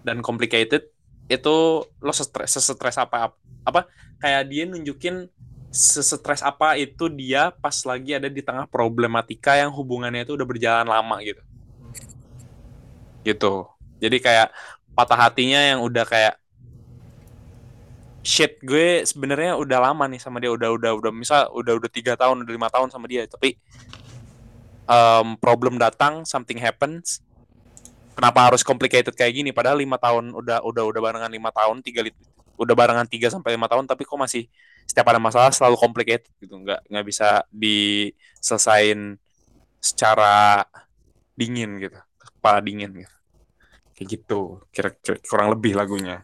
dan 0.04 0.20
complicated 0.20 0.92
itu 1.32 1.56
lo 1.88 2.12
stres 2.12 2.60
stres 2.60 2.98
apa 3.00 3.32
apa 3.64 3.88
kayak 4.20 4.44
dia 4.52 4.64
nunjukin 4.68 5.32
sesetres 5.74 6.46
apa 6.46 6.78
itu 6.78 7.10
dia 7.10 7.50
pas 7.50 7.74
lagi 7.82 8.14
ada 8.14 8.30
di 8.30 8.46
tengah 8.46 8.70
problematika 8.70 9.58
yang 9.58 9.74
hubungannya 9.74 10.22
itu 10.22 10.38
udah 10.38 10.46
berjalan 10.46 10.86
lama 10.86 11.18
gitu. 11.26 11.42
Gitu. 13.26 13.54
Jadi 13.98 14.18
kayak 14.22 14.54
patah 14.94 15.18
hatinya 15.18 15.58
yang 15.58 15.82
udah 15.82 16.06
kayak 16.06 16.38
shit 18.22 18.62
gue 18.62 19.02
sebenarnya 19.04 19.58
udah 19.58 19.92
lama 19.92 20.06
nih 20.08 20.22
sama 20.22 20.38
dia 20.38 20.54
udah 20.54 20.78
udah 20.78 20.92
udah 20.96 21.12
misal 21.12 21.50
udah 21.52 21.76
udah 21.76 21.90
tiga 21.92 22.14
tahun 22.16 22.46
udah 22.46 22.54
lima 22.56 22.70
tahun 22.72 22.88
sama 22.88 23.04
dia 23.10 23.28
tapi 23.28 23.60
um, 24.88 25.36
problem 25.44 25.76
datang 25.76 26.24
something 26.24 26.56
happens 26.56 27.20
kenapa 28.14 28.40
harus 28.50 28.62
complicated 28.62 29.14
kayak 29.14 29.34
gini? 29.34 29.50
Padahal 29.50 29.82
lima 29.82 29.98
tahun 29.98 30.32
udah 30.32 30.62
udah 30.64 30.84
udah 30.88 31.02
barengan 31.02 31.32
lima 31.32 31.50
tahun 31.50 31.82
tiga 31.82 32.06
udah 32.58 32.76
barengan 32.78 33.08
tiga 33.10 33.28
sampai 33.34 33.58
lima 33.58 33.66
tahun 33.68 33.90
tapi 33.90 34.06
kok 34.06 34.18
masih 34.18 34.48
setiap 34.86 35.10
ada 35.10 35.20
masalah 35.20 35.52
selalu 35.52 35.76
complicated 35.76 36.30
gitu. 36.38 36.56
Nggak 36.56 36.86
nggak 36.88 37.06
bisa 37.06 37.44
diselesain 37.52 39.18
secara 39.84 40.64
dingin 41.36 41.82
gitu 41.82 42.00
kepala 42.18 42.60
dingin 42.64 42.92
gitu. 43.04 43.16
Kayak 43.94 44.08
gitu 44.20 44.42
kira-kira 44.74 45.16
kurang 45.28 45.48
lebih 45.54 45.76
lagunya. 45.76 46.24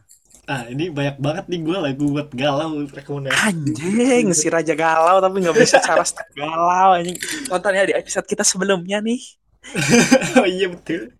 Ah, 0.49 0.65
ini 0.65 0.89
banyak 0.89 1.21
banget 1.21 1.45
nih 1.45 1.61
gue 1.61 1.77
lagu 1.77 2.05
buat 2.09 2.33
galau 2.33 2.81
rekomendasi. 2.81 3.37
anjing 3.37 4.33
si 4.33 4.49
raja 4.49 4.73
galau 4.73 5.21
tapi 5.21 5.45
nggak 5.45 5.53
bisa 5.53 5.77
cara 5.77 6.01
step 6.01 6.25
galau 6.33 6.97
anjing. 6.97 7.13
Tonton 7.45 7.77
ya 7.77 7.85
di 7.85 7.93
episode 7.93 8.25
kita 8.25 8.41
sebelumnya 8.41 8.97
nih. 8.97 9.21
Oh 10.41 10.47
iya 10.47 10.71
betul. 10.71 11.18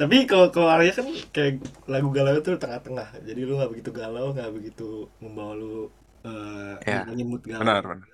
Tapi 0.00 0.16
kalau 0.30 0.46
kalau 0.54 0.68
Arya 0.74 0.92
kan 0.98 1.08
kayak 1.34 1.52
lagu 1.92 2.08
galau 2.16 2.34
itu 2.40 2.50
tengah-tengah. 2.58 3.08
Jadi 3.26 3.40
lu 3.46 3.52
nggak 3.58 3.70
begitu 3.72 3.90
galau, 4.00 4.26
nggak 4.36 4.50
begitu 4.56 5.08
membawa 5.22 5.52
lu 5.60 5.72
eh 6.26 6.74
Ya, 6.86 7.06
ngilangin 7.06 7.26
mood 7.30 7.42
galau. 7.46 7.74
benar 7.74 7.82
benar 7.82 8.08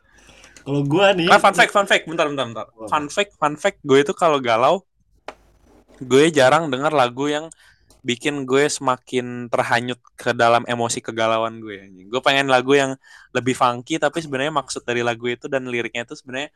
Kalau 0.63 0.81
gua 0.87 1.11
nih, 1.19 1.31
Nah, 1.31 1.39
fun 1.39 1.55
fact, 1.55 1.73
fun 1.73 1.87
fact, 1.87 2.05
bentar, 2.11 2.27
bentar, 2.29 2.47
bentar. 2.51 2.67
Fun 2.91 3.07
fact, 3.09 3.33
fun 3.39 3.55
fact, 3.57 3.79
gue 3.87 3.99
itu 4.03 4.13
kalau 4.13 4.39
galau, 4.43 4.83
gue 6.03 6.25
jarang 6.39 6.65
denger 6.73 6.93
lagu 7.01 7.25
yang 7.31 7.47
bikin 8.05 8.45
gue 8.51 8.65
semakin 8.71 9.49
terhanyut 9.53 9.99
ke 10.23 10.31
dalam 10.37 10.63
emosi 10.69 11.01
kegalauan 11.03 11.59
gue. 11.65 11.79
Gue 12.13 12.21
pengen 12.27 12.47
lagu 12.55 12.73
yang 12.77 12.93
lebih 13.37 13.55
funky, 13.59 13.99
tapi 14.05 14.19
sebenarnya 14.25 14.55
maksud 14.55 14.83
dari 14.89 15.03
lagu 15.09 15.27
itu 15.31 15.47
dan 15.51 15.67
liriknya 15.73 16.03
itu 16.07 16.15
sebenarnya 16.21 16.51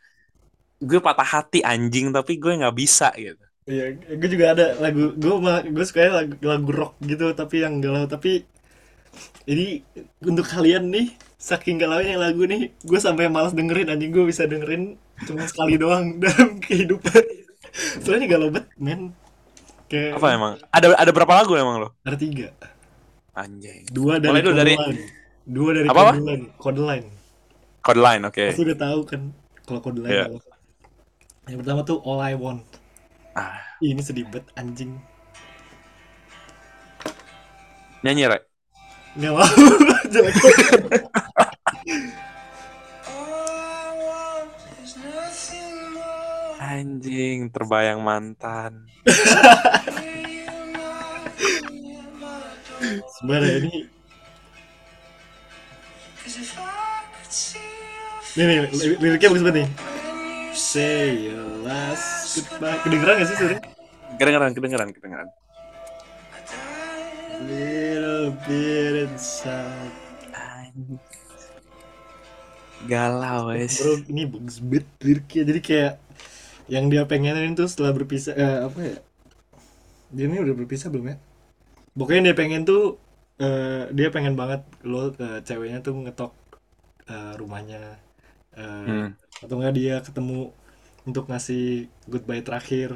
gue 0.89 1.01
patah 1.07 1.29
hati 1.35 1.61
anjing, 1.65 2.07
tapi 2.17 2.33
gue 2.43 2.53
nggak 2.61 2.77
bisa 2.77 3.09
gitu. 3.19 3.43
Iya, 3.67 3.85
gue 3.99 4.29
juga 4.31 4.55
ada 4.55 4.79
lagu 4.79 5.11
gue 5.13 5.35
malah 5.37 5.61
gue 5.61 5.83
suka 5.83 6.07
lagu, 6.07 6.39
lagu 6.39 6.71
rock 6.71 6.95
gitu 7.03 7.35
tapi 7.35 7.67
yang 7.67 7.83
galau 7.83 8.07
tapi 8.07 8.47
ini 9.45 9.83
untuk 10.23 10.47
kalian 10.47 10.87
nih 10.87 11.11
saking 11.37 11.75
galaunya 11.77 12.15
lagu 12.15 12.47
nih 12.47 12.71
gue 12.79 12.99
sampai 12.99 13.27
malas 13.27 13.51
dengerin 13.53 13.91
anjing 13.91 14.15
gue 14.15 14.23
bisa 14.23 14.47
dengerin 14.47 14.95
cuma 15.27 15.43
sekali 15.45 15.75
doang 15.75 16.15
dalam 16.23 16.63
kehidupan 16.63 17.23
soalnya 18.01 18.27
galau 18.29 18.55
banget 18.55 18.71
men 18.77 19.01
kayak 19.87 20.15
Apa 20.15 20.27
emang? 20.31 20.53
Ada 20.69 20.87
ada 20.95 21.11
berapa 21.11 21.33
lagu 21.37 21.53
emang 21.55 21.77
lo? 21.81 21.89
ada 22.03 22.15
tiga 22.15 22.55
Anjing. 23.35 23.83
dua 23.91 24.17
dari 24.17 24.31
Mulai 24.33 24.43
dulu 24.43 24.55
dari- 24.57 24.79
Line 24.79 25.01
dua 25.43 25.71
dari 25.75 25.87
Apa? 25.87 26.03
Code 26.07 26.23
Line 26.23 26.45
Code 26.57 26.83
Line 26.83 27.07
Code 27.83 28.01
Line, 28.01 28.23
oke. 28.25 28.45
pasti 28.47 28.63
udah 28.63 28.79
tahu 28.79 29.01
kan 29.03 29.21
kalau 29.63 29.81
Code 29.81 30.01
Line 30.01 30.23
apa. 30.29 30.39
yang 31.47 31.59
pertama 31.61 31.81
tuh 31.83 31.99
All 32.03 32.19
I 32.21 32.35
Want 32.35 32.63
Ah, 33.37 33.61
ini 33.85 34.01
sedih 34.01 34.25
banget 34.33 34.49
anjing 34.57 34.93
nyanyi, 38.05 38.25
Re. 38.31 38.39
nggak 39.17 39.33
mau 39.33 39.45
jelek 40.13 40.35
Anjing, 46.57 47.53
terbayang 47.53 48.01
mantan. 48.01 48.73
sebenarnya 53.17 53.53
ini 53.65 53.75
nih 58.37 58.45
nih 58.47 58.59
li- 58.69 58.99
liriknya 59.01 59.29
bagus 59.33 59.45
banget 59.45 59.57
nih 59.65 59.96
say 60.57 61.29
your 61.29 61.45
last 61.63 62.41
goodbye 62.41 62.81
kedengeran 62.83 63.15
gak 63.21 63.29
sih 63.29 63.37
sebenernya 63.37 63.63
Kedengeran, 64.17 64.57
kedengeran, 64.57 64.89
kedengeran. 64.97 65.29
little 67.45 68.33
bit 68.49 69.05
inside. 69.05 69.93
Galau, 72.87 73.51
wes. 73.53 73.77
bro 73.77 74.01
ini 74.09 74.25
bagus 74.25 74.57
banget 74.63 74.87
liriknya 75.05 75.43
jadi 75.45 75.61
kayak 75.61 75.93
yang 76.71 76.89
dia 76.89 77.03
pengenin 77.05 77.53
tuh 77.53 77.67
setelah 77.69 77.93
berpisah 77.93 78.33
eh, 78.33 78.59
apa 78.65 78.79
ya 78.81 78.97
dia 80.15 80.25
ini 80.31 80.39
udah 80.41 80.55
berpisah 80.55 80.89
belum 80.89 81.13
ya 81.13 81.17
pokoknya 81.93 82.31
dia 82.31 82.37
pengen 82.39 82.63
tuh 82.63 82.97
eh, 83.37 83.91
dia 83.91 84.09
pengen 84.09 84.33
banget 84.33 84.63
lo 84.87 85.13
eh, 85.13 85.41
ceweknya 85.43 85.83
tuh 85.83 85.93
ngetok 86.05 86.33
eh, 87.11 87.33
rumahnya 87.37 88.01
eh, 88.57 88.85
Hmm. 88.87 89.09
Atau 89.43 89.55
enggak 89.61 89.75
dia 89.81 89.95
ketemu 90.07 90.53
untuk 91.09 91.25
ngasih 91.31 91.89
goodbye 92.13 92.43
terakhir. 92.47 92.91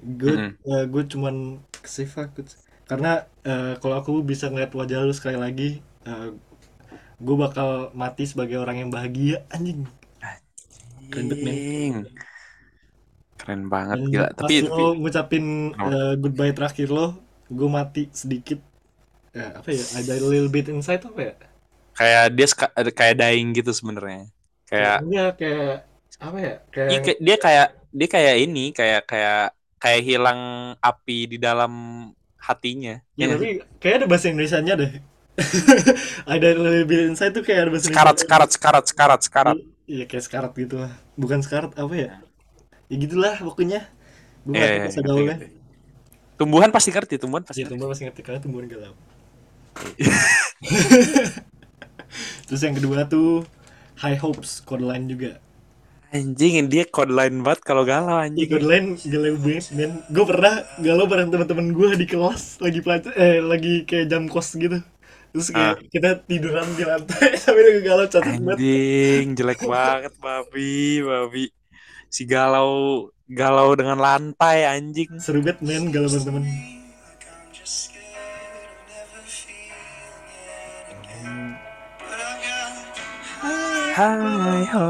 Gue 0.00 0.34
Mm-mm. 0.34 0.56
gue 0.92 1.02
cuman 1.12 1.36
save 1.86 2.12
aku 2.24 2.40
karena 2.90 3.26
eh, 3.46 3.74
kalau 3.80 3.96
aku 4.00 4.12
bisa 4.30 4.46
ngeliat 4.50 4.72
wajah 4.78 4.98
lu 5.06 5.14
sekali 5.16 5.38
lagi 5.38 5.80
gue 7.16 7.36
bakal 7.36 7.92
mati 7.96 8.24
sebagai 8.28 8.60
orang 8.60 8.76
yang 8.86 8.90
bahagia 8.92 9.44
anjing. 9.52 9.88
Keren 11.10 11.28
banget, 11.30 11.40
men. 11.44 11.94
Keren 13.40 13.62
banget 13.72 14.00
Dan 14.00 14.04
gila. 14.12 14.28
Pas 14.34 14.34
tapi, 14.38 14.54
tapi 14.68 14.80
lo 14.80 14.86
ngucapin 15.00 15.44
eh, 15.76 16.12
goodbye 16.22 16.52
terakhir 16.56 16.88
lo 16.96 17.06
gue 17.56 17.68
mati 17.70 18.02
sedikit. 18.10 18.58
Eh, 19.36 19.50
apa 19.60 19.70
ya? 19.78 19.84
Ada 19.98 20.14
little 20.22 20.50
bit 20.52 20.66
inside 20.72 21.02
apa 21.10 21.20
ya? 21.28 21.34
Kayak 21.96 22.24
dia 22.36 22.46
kayak 22.98 23.16
dying 23.20 23.48
gitu 23.56 23.72
sebenarnya 23.72 24.28
kayak 24.70 24.96
Iya 25.06 25.24
kayak 25.38 25.74
apa 26.16 26.38
ya 26.40 26.54
kayak 26.72 26.88
dia, 26.90 27.00
kayak- 27.04 27.20
dia 27.20 27.36
kayak 27.44 27.66
dia 27.96 28.08
kayak 28.14 28.34
ini 28.44 28.64
kayak 28.72 29.02
kayak 29.10 29.42
kayak 29.82 30.02
hilang 30.04 30.40
api 30.80 31.18
di 31.32 31.38
dalam 31.40 31.72
hatinya. 32.40 32.96
Ya, 33.18 33.26
Ya 33.28 33.34
tapi 33.36 33.48
kayak 33.82 33.94
ada 34.02 34.06
bahasa 34.10 34.26
Indonesia 34.32 34.58
nya 34.62 34.74
deh. 34.78 34.92
Ada 36.32 36.56
a 36.56 36.58
little 36.58 36.88
bit 36.88 37.12
inside 37.12 37.36
tuh 37.36 37.44
kayak 37.44 37.68
ada 37.68 37.70
bahasa 37.76 37.92
sekarat 37.92 38.16
Indonesia 38.16 38.24
sekarat 38.24 38.50
sekarat 38.56 38.84
sekarat 38.88 39.20
sekarat. 39.20 39.56
Iya 39.84 40.04
kayak 40.08 40.24
sekarat 40.24 40.52
gitu 40.56 40.76
lah. 40.80 40.92
Bukan 41.20 41.38
sekarat 41.44 41.70
apa 41.76 41.92
ya? 41.94 42.10
Ya 42.88 42.96
gitulah 42.96 43.36
pokoknya. 43.44 43.84
Gue 44.48 44.56
Iya, 44.56 44.64
nggak 44.64 44.72
iya, 44.72 44.80
bahasa 44.88 45.00
ngerti, 45.00 45.08
gaulnya. 45.12 45.36
ngerti. 45.36 45.48
tumbuhan 46.36 46.68
pasti 46.68 46.90
ngerti 46.92 47.14
tumbuhan 47.16 47.44
pasti 47.48 47.64
ya 47.64 47.68
tumbuhan 47.68 47.88
pasti 47.92 48.04
ngerti 48.08 48.20
karena 48.24 48.40
tumbuhan 48.44 48.66
galau. 48.68 48.94
Terus 52.46 52.60
yang 52.62 52.76
kedua 52.78 53.02
tuh 53.10 53.42
high 54.00 54.18
hopes 54.18 54.60
line 54.84 55.08
juga. 55.08 55.40
Anjing 56.14 56.70
dia 56.70 56.86
code 56.86 57.10
line 57.10 57.42
banget 57.42 57.60
kalau 57.66 57.82
galau 57.82 58.22
Iya, 58.36 58.46
anjing. 58.46 58.48
Line 58.62 58.88
galau 59.04 59.34
banget 59.36 59.66
men 59.74 59.90
gue 60.06 60.24
pernah 60.24 60.54
galau 60.78 61.04
bareng 61.10 61.28
teman-teman 61.34 61.66
gue 61.74 61.88
di 61.98 62.06
kelas 62.06 62.62
lagi 62.62 62.78
pelajar 62.80 63.12
eh 63.18 63.42
lagi 63.42 63.82
kayak 63.84 64.06
jam 64.08 64.24
kos 64.30 64.54
gitu. 64.54 64.78
Terus 65.34 65.48
kayak 65.52 65.74
Ah. 65.76 65.76
kita 65.92 66.10
tiduran 66.24 66.66
di 66.78 66.84
lantai 66.86 67.36
sambil 67.42 67.66
galau 67.82 68.06
cacat 68.06 68.38
banget. 68.38 68.56
Anjing 68.62 69.26
jelek 69.34 69.60
banget 69.72 70.14
babi 70.22 71.02
babi. 71.02 71.44
Si 72.08 72.22
galau 72.24 73.06
galau 73.26 73.74
dengan 73.74 73.98
lantai 73.98 74.64
anjing. 74.64 75.10
Seru 75.18 75.42
banget 75.42 75.58
men 75.60 75.90
galau 75.90 76.06
bareng 76.08 76.46
Hi 83.96 84.60
ho. 84.76 84.88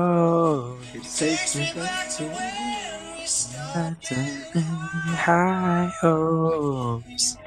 Hi 5.22 5.86
hopes 6.02 7.38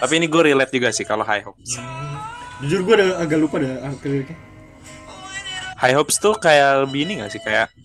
Tapi 0.00 0.12
ini 0.16 0.24
gue 0.32 0.42
relate 0.48 0.72
juga 0.72 0.88
sih 0.88 1.04
kalau 1.04 1.20
high 1.28 1.44
hopes. 1.44 1.76
jujur 2.64 2.80
gue 2.80 2.94
ada 2.96 3.20
agak 3.20 3.36
lupa 3.44 3.60
dah 3.60 3.84
ah, 3.84 3.92
liriknya 3.92 4.40
High 5.84 6.00
hopes 6.00 6.16
tuh 6.16 6.32
kayak 6.40 6.88
lebih 6.88 7.04
ini 7.04 7.20
gak 7.20 7.36
sih? 7.36 7.42
Kayak 7.44 7.76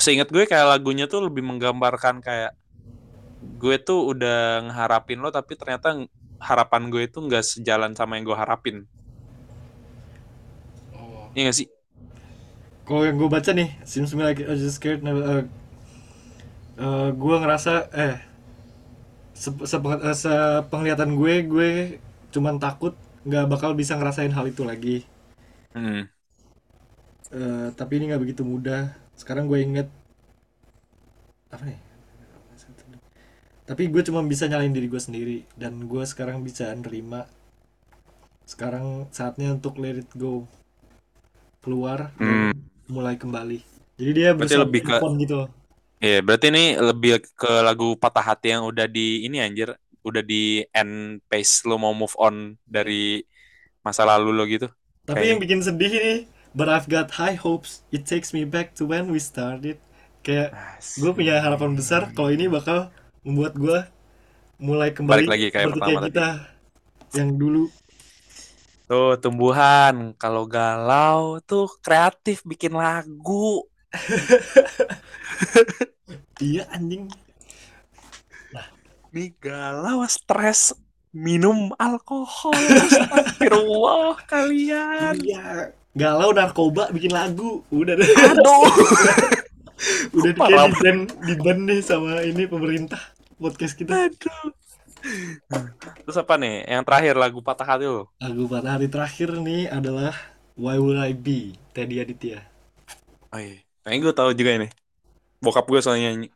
Seingat 0.00 0.32
gue 0.32 0.48
kayak 0.48 0.72
lagunya 0.72 1.04
tuh 1.04 1.28
lebih 1.28 1.44
menggambarkan 1.44 2.24
kayak 2.24 2.56
gue 3.60 3.76
tuh 3.76 4.08
udah 4.08 4.72
ngeharapin 4.72 5.20
lo 5.20 5.28
tapi 5.28 5.52
ternyata 5.52 6.00
harapan 6.48 6.82
gue 6.92 7.02
itu 7.08 7.18
nggak 7.26 7.44
sejalan 7.52 7.92
sama 7.98 8.12
yang 8.18 8.24
gue 8.30 8.38
harapin. 8.42 8.76
Iya 11.34 11.42
gak 11.50 11.56
sih? 11.58 11.66
kalau 12.84 13.02
yang 13.08 13.16
gue 13.16 13.28
baca 13.32 13.50
nih 13.56 13.68
seems 13.88 14.12
to 14.12 14.16
me 14.16 14.24
like 14.24 14.40
I 14.44 14.54
just 14.60 14.76
scared 14.80 15.00
never 15.00 15.22
uh, 15.24 15.42
uh, 16.78 17.08
gue 17.14 17.34
ngerasa 17.42 17.72
eh 17.94 18.14
sep- 19.34 19.64
sepe- 19.66 20.00
eh, 20.02 20.16
sepenglihatan 20.16 21.10
gue 21.18 21.34
gue 21.46 21.70
cuman 22.34 22.56
takut 22.58 22.94
nggak 23.26 23.44
bakal 23.52 23.70
bisa 23.78 23.96
ngerasain 23.98 24.32
hal 24.34 24.46
itu 24.50 24.62
lagi 24.66 24.96
Hmm. 25.74 26.04
Eh, 27.34 27.68
tapi 27.74 27.92
ini 27.98 28.04
nggak 28.12 28.22
begitu 28.22 28.42
mudah 28.46 28.94
sekarang 29.18 29.44
gue 29.50 29.58
inget 29.64 29.86
apa 31.52 31.62
nih 31.68 31.78
tapi 33.64 33.88
gue 33.88 34.02
cuma 34.04 34.20
bisa 34.22 34.44
nyalain 34.44 34.70
diri 34.70 34.86
gue 34.86 35.00
sendiri. 35.00 35.38
Dan 35.56 35.84
gue 35.84 36.04
sekarang 36.04 36.40
bisa 36.40 36.68
nerima. 36.72 37.24
Sekarang 38.44 39.08
saatnya 39.08 39.56
untuk 39.56 39.80
let 39.80 40.04
it 40.04 40.10
go. 40.14 40.44
Keluar 41.64 42.12
dan 42.20 42.52
mulai 42.86 43.16
kembali. 43.16 43.64
Jadi 43.96 44.10
dia 44.12 44.36
Berarti 44.36 44.58
lebih 44.60 44.80
ke- 44.84 45.00
gitu. 45.18 45.48
Iya, 46.04 46.20
berarti 46.20 46.46
ini 46.52 46.76
lebih 46.76 47.24
ke 47.32 47.52
lagu 47.64 47.96
patah 47.96 48.20
hati 48.20 48.52
yang 48.52 48.68
udah 48.68 48.84
di 48.84 49.24
ini 49.24 49.40
anjir, 49.40 49.72
udah 50.04 50.20
di 50.20 50.60
end 50.76 51.24
pace 51.32 51.64
lo 51.64 51.80
mau 51.80 51.96
move 51.96 52.12
on 52.20 52.60
dari 52.68 53.24
masa 53.80 54.04
lalu 54.04 54.30
lo 54.32 54.44
gitu. 54.44 54.68
tapi 55.04 55.20
Kayak- 55.20 55.30
yang 55.32 55.40
bikin 55.40 55.60
sedih 55.60 55.92
ini 55.92 56.14
but 56.52 56.68
I've 56.68 56.88
got 56.88 57.16
high 57.16 57.36
hopes. 57.36 57.80
It 57.88 58.04
takes 58.04 58.36
me 58.36 58.44
back 58.44 58.76
to 58.76 58.84
when 58.84 59.08
we 59.08 59.16
started. 59.16 59.80
Kayak 60.20 60.52
gue 61.00 61.12
punya 61.12 61.40
harapan 61.40 61.72
besar 61.72 62.12
kalau 62.12 62.28
ini 62.28 62.48
bakal 62.48 62.88
membuat 63.24 63.52
gue 63.56 63.78
mulai 64.60 64.90
kembali 64.94 65.24
Balik 65.24 65.26
lagi 65.26 65.46
kayak 65.50 65.66
seperti 65.68 65.80
pertama 65.80 66.00
tadi. 66.00 66.08
kita 66.12 66.28
yang 67.14 67.30
dulu 67.34 67.64
Tuh, 68.84 69.16
tumbuhan 69.16 70.12
kalau 70.20 70.44
galau 70.44 71.40
tuh 71.40 71.72
kreatif 71.80 72.44
bikin 72.44 72.76
lagu. 72.76 73.64
iya 76.44 76.68
anjing 76.68 77.08
Nih 79.14 79.32
galau 79.40 80.04
stres 80.04 80.74
minum 81.14 81.70
alkohol. 81.78 82.52
Astagfirullah 82.52 84.18
kalian. 84.32 85.14
iya 85.22 85.70
galau 85.94 86.34
narkoba 86.34 86.90
bikin 86.90 87.14
lagu 87.14 87.62
udah 87.70 87.94
deh 87.94 88.10
Aduh. 88.10 88.66
udah 90.18 90.32
di 90.34 90.40
ban 90.82 91.06
di 91.06 91.34
nih 91.38 91.78
sama 91.78 92.18
ini 92.26 92.50
pemerintah 92.50 93.13
podcast 93.38 93.74
kita 93.74 94.08
Aduh. 94.08 94.50
Terus 96.04 96.16
apa 96.16 96.40
nih? 96.40 96.64
Yang 96.64 96.82
terakhir 96.88 97.14
lagu 97.20 97.38
patah 97.44 97.68
hati 97.68 97.84
lo. 97.84 98.08
lagu 98.16 98.48
pada 98.48 98.78
hari 98.78 98.88
terakhir 98.88 99.36
nih 99.36 99.68
adalah 99.68 100.16
Why 100.56 100.80
Would 100.80 100.96
I 100.96 101.12
Be 101.12 101.58
Teddy 101.76 102.00
Aditya 102.00 102.40
Oh 103.34 103.40
iya. 103.42 103.60
Kayaknya 103.84 104.00
gue 104.00 104.14
tahu 104.16 104.30
juga 104.32 104.50
ini. 104.56 104.68
Bokap 105.44 105.66
gue 105.68 105.80
soalnya 105.84 106.14
nyanyi. 106.14 106.28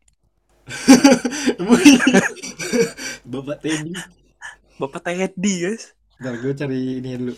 Bapak 3.32 3.64
Teddy 3.64 3.92
Bapak 4.76 5.00
Teddy 5.06 5.52
guys. 5.64 5.96
Bentar 6.20 6.34
gue 6.42 6.52
cari 6.52 7.00
ini 7.00 7.10
dulu 7.16 7.34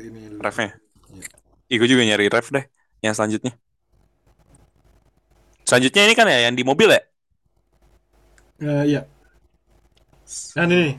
ini 0.00 0.20
dulu 0.32 0.40
Refnya. 0.40 0.72
Iya. 1.10 1.28
Ih, 1.70 1.76
gue 1.78 1.88
juga 1.90 2.02
nyari 2.02 2.26
ref 2.26 2.50
deh. 2.50 2.64
Yang 3.04 3.14
selanjutnya. 3.20 3.52
Selanjutnya 5.66 6.02
ini 6.08 6.14
kan 6.18 6.26
ya 6.26 6.50
yang 6.50 6.54
di 6.58 6.66
mobil 6.66 6.90
ya? 6.90 7.02
Eh, 8.60 8.84
iya. 8.86 9.06
Nah 10.56 10.64
ini 10.66 10.74
nih. 10.82 10.94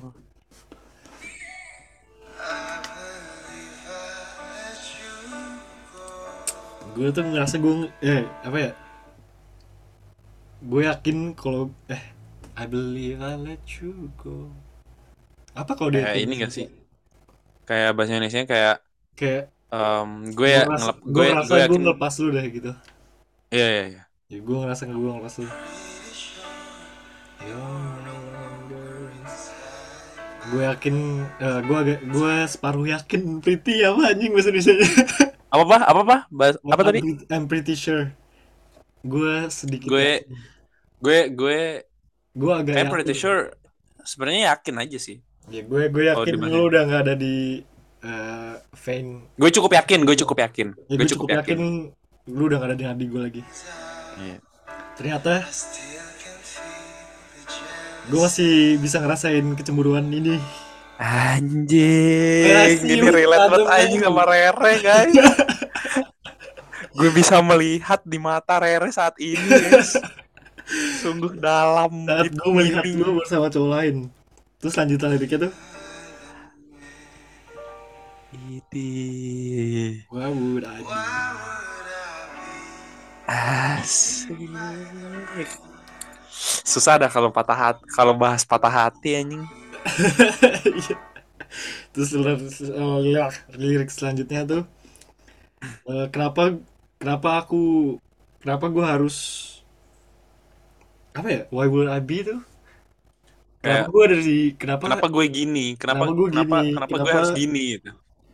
gue 6.95 7.07
tuh 7.15 7.23
ngerasa 7.23 7.55
gue 7.63 7.87
eh 8.03 8.23
apa 8.43 8.57
ya? 8.59 8.71
Gue 10.61 10.85
yakin 10.85 11.33
kalau 11.33 11.71
eh 11.89 12.03
I 12.53 12.65
believe 12.69 13.19
I 13.23 13.33
let 13.39 13.63
you 13.81 14.11
go. 14.19 14.51
Apa 15.55 15.71
kalau 15.75 15.89
dia 15.91 16.03
Kayak 16.05 16.19
ini 16.23 16.33
gak 16.43 16.51
sih? 16.53 16.65
Kayak 17.67 17.89
bahasa 17.95 18.11
Indonesia 18.17 18.41
kayak 18.51 18.75
kayak 19.19 19.43
em, 19.71 20.09
gue 20.37 20.49
ya 20.51 20.63
ngelep, 20.67 20.97
gue 21.05 21.13
gue 21.15 21.25
ngerasa 21.31 21.49
gue 21.49 21.57
gue 21.57 21.59
yakin. 21.65 21.81
ngelepas 21.83 22.13
lu 22.21 22.27
deh 22.35 22.45
gitu. 22.51 22.71
Iya 23.51 23.65
iya 23.73 23.83
iya. 23.91 24.01
ya 24.31 24.39
gue 24.39 24.55
ngerasa 24.57 24.83
gue 24.87 25.09
ngelepas 25.11 25.35
lu 25.43 25.47
gue 30.43 30.63
yakin 30.65 30.95
eh, 31.37 31.59
gue 31.61 31.77
agak 31.77 31.99
gue 32.03 32.33
separuh 32.45 32.85
yakin 32.85 33.21
pretty 33.39 33.81
apa 33.81 34.11
anjing 34.11 34.31
bahasa 34.31 34.49
Indonesia 34.49 34.73
Apa 35.47 35.63
apa? 35.63 35.77
Apa 35.83 35.99
apa? 36.01 36.17
Bahas- 36.29 36.59
apa 36.61 36.81
tadi? 36.81 36.99
I'm 37.27 37.43
pretty 37.45 37.75
sure 37.75 38.15
gue 39.01 39.35
sedikit 39.47 39.87
Gue- 39.89 40.23
yakin. 40.23 40.31
Gue 40.97 41.17
gue 41.29 41.59
gue 42.31 42.51
agak 42.53 42.73
yakin. 42.73 42.87
pretty 42.89 43.13
sure 43.13 43.51
sebenarnya 44.01 44.49
yakin 44.49 44.75
aja 44.77 44.97
sih. 44.97 45.17
ya 45.47 45.61
gue 45.61 45.81
gue 45.87 46.03
Oh, 46.07 46.23
yakin 46.23 46.37
di 46.37 46.47
lu 46.47 46.61
udah 46.63 46.81
nggak 46.85 47.01
ada 47.01 47.13
di 47.15 47.59
eh 47.99 48.55
Vane 48.71 49.35
Gue 49.35 49.49
cukup 49.51 49.71
yakin, 49.75 49.99
gue 50.01 50.15
cukup 50.15 50.37
yakin. 50.41 50.67
ya, 50.71 50.83
Gue 50.89 50.97
gue 50.97 51.09
cukup 51.09 51.27
yakin. 51.29 51.57
lu 52.27 52.43
udah 52.45 52.57
gak 52.57 52.69
ada 52.69 52.77
di 52.77 52.85
hati 52.85 53.05
gue 53.05 53.21
lagi 53.21 53.41
Iya. 54.17 54.37
ternyata 54.95 55.43
gue 58.09 58.19
masih 58.19 58.81
bisa 58.81 58.97
ngerasain 58.97 59.45
kecemburuan 59.53 60.09
ini 60.09 60.41
Anjing, 61.01 62.77
ini 62.85 63.09
relate 63.09 63.49
banget 63.49 63.73
anjing 63.73 64.05
sama 64.05 64.21
Rere 64.21 64.73
guys. 64.85 65.17
gue 67.01 67.09
bisa 67.09 67.41
melihat 67.41 68.05
di 68.05 68.21
mata 68.21 68.61
Rere 68.61 68.85
saat 68.93 69.17
ini 69.17 69.41
guys. 69.41 69.97
Sungguh 71.01 71.41
dalam 71.41 72.05
saat 72.05 72.29
deep 72.29 72.37
gue 72.37 72.51
melihat 72.53 72.85
meaning. 72.85 73.01
lu 73.01 73.17
bersama 73.17 73.49
cowok 73.49 73.69
lain 73.81 73.95
terus 74.61 74.77
lanjutan 74.77 75.09
liriknya 75.17 75.49
tuh 75.49 75.53
Idih. 78.31 80.07
Why 80.07 80.29
would 80.29 80.63
I 80.63 80.79
be 80.85 80.95
Asik. 83.31 84.37
Susah 86.71 86.95
dah 87.01 87.09
kalau 87.15 87.29
patah 87.37 87.57
hati, 87.63 87.83
kalau 87.97 88.13
bahas 88.21 88.43
patah 88.51 88.71
hati 88.79 89.09
anjing. 89.19 89.43
Iya. 90.65 90.95
Terus 91.93 92.09
lirik, 92.15 92.39
oh, 92.79 92.99
ya, 93.03 93.25
lirik 93.59 93.89
selanjutnya 93.91 94.41
tuh 94.47 94.61
eh, 95.89 96.05
kenapa 96.13 96.41
kenapa 96.99 97.29
aku 97.41 97.57
kenapa 98.41 98.65
gue 98.73 98.85
harus 98.85 99.15
apa 101.17 101.27
ya 101.35 101.41
why 101.51 101.67
would 101.67 101.87
I 101.91 101.99
be 101.99 102.23
tuh 102.23 102.39
kenapa 103.63 103.85
gue 103.93 104.05
dari 104.13 104.37
kenapa 104.61 104.85
kenapa 104.85 105.05
gue 105.15 105.25
gini? 105.37 105.65
Kenapa 105.81 106.03
kenapa 106.03 106.11
gue 106.17 106.27
kenapa 106.29 106.57
gini 106.57 106.65
kenapa 106.73 106.95
gue 107.01 107.11
kenapa 107.11 107.17
harus 107.17 107.31
gini 107.39 107.59
gitu. 107.77 107.91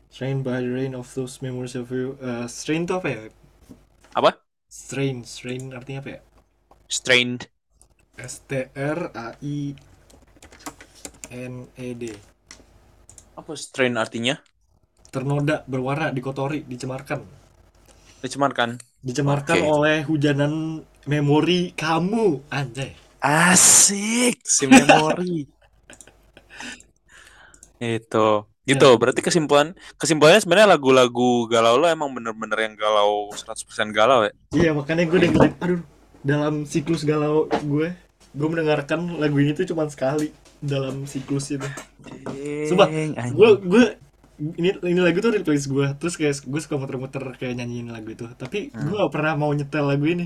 strained 0.09 0.43
by 0.43 0.59
the 0.61 0.67
rain 0.69 0.93
of 0.93 1.13
those 1.15 1.41
memories 1.41 1.75
of 1.75 1.91
you 1.91 2.17
Eh, 2.21 2.47
strain 2.47 2.83
tuh 2.87 2.99
apa 2.99 3.07
ya 3.09 3.21
Apa? 4.15 4.41
strain 4.79 5.17
strain 5.33 5.63
artinya 5.77 5.99
apa 6.03 6.09
ya 6.15 6.19
Strained. 6.89 7.47
S 8.17 8.33
T 8.47 8.69
R 8.75 8.99
A 9.15 9.27
I 9.41 9.75
N 11.31 11.67
E 11.77 11.93
D 11.95 12.03
Apa 13.39 13.53
strain 13.55 13.95
artinya? 14.03 14.35
ternoda 15.13 15.55
berwarna 15.71 16.07
dikotori 16.17 16.59
dicemarkan 16.71 17.19
Dicemarkan. 18.23 18.77
dicemarkan 19.07 19.59
Oke. 19.59 19.73
oleh 19.73 19.97
hujanan 20.09 20.53
memori 21.11 21.61
kamu 21.81 22.25
anjay 22.59 22.91
Asik, 23.21 24.37
si 24.55 24.65
memori. 24.71 25.35
Itu. 27.81 28.17
Gitu, 28.67 28.83
ya 28.83 28.99
berarti 28.99 29.23
kesimpulan 29.23 29.71
kesimpulannya 29.95 30.43
sebenarnya 30.43 30.75
lagu-lagu 30.75 31.47
galau 31.47 31.79
lo 31.79 31.87
emang 31.87 32.11
bener-bener 32.11 32.59
yang 32.67 32.75
galau 32.75 33.31
100% 33.31 33.95
galau 33.95 34.27
ya. 34.27 34.31
iya 34.55 34.69
makanya 34.77 35.03
gue 35.09 35.19
dengerin 35.23 35.53
aduh 35.63 35.81
dalam 36.29 36.53
siklus 36.71 37.03
galau 37.07 37.47
gue 37.71 37.87
gue 38.37 38.47
mendengarkan 38.53 38.99
lagu 39.21 39.37
ini 39.43 39.51
tuh 39.59 39.65
cuma 39.71 39.83
sekali 39.93 40.25
dalam 40.71 40.95
siklus 41.11 41.45
itu. 41.55 41.67
Sumpah 42.67 42.89
gue 43.37 43.49
gue 43.71 43.83
ini 44.61 44.69
ini 44.91 44.99
lagu 45.01 45.17
tuh 45.25 45.33
replace 45.37 45.65
gue 45.73 45.85
terus 45.99 46.13
kayak 46.19 46.35
gue 46.45 46.59
suka 46.63 46.75
muter-muter 46.81 47.23
kayak 47.39 47.53
nyanyiin 47.59 47.89
lagu 47.95 48.09
itu. 48.15 48.25
Tapi 48.41 48.57
gue 48.77 48.93
Hmm, 48.93 48.97
gak 49.01 49.11
pernah 49.15 49.33
mau 49.41 49.51
nyetel 49.57 49.85
lagu 49.91 50.05
ini. 50.07 50.25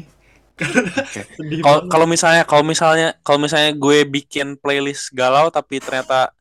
Kalau 1.64 1.80
kalau 1.86 2.06
misalnya 2.10 2.44
kalau 2.50 2.64
misalnya 2.66 3.08
kalau 3.26 3.40
misalnya 3.42 3.72
gue 3.78 3.98
bikin 4.10 4.58
playlist 4.62 5.14
galau 5.14 5.50
tapi 5.54 5.78
ternyata 5.82 6.34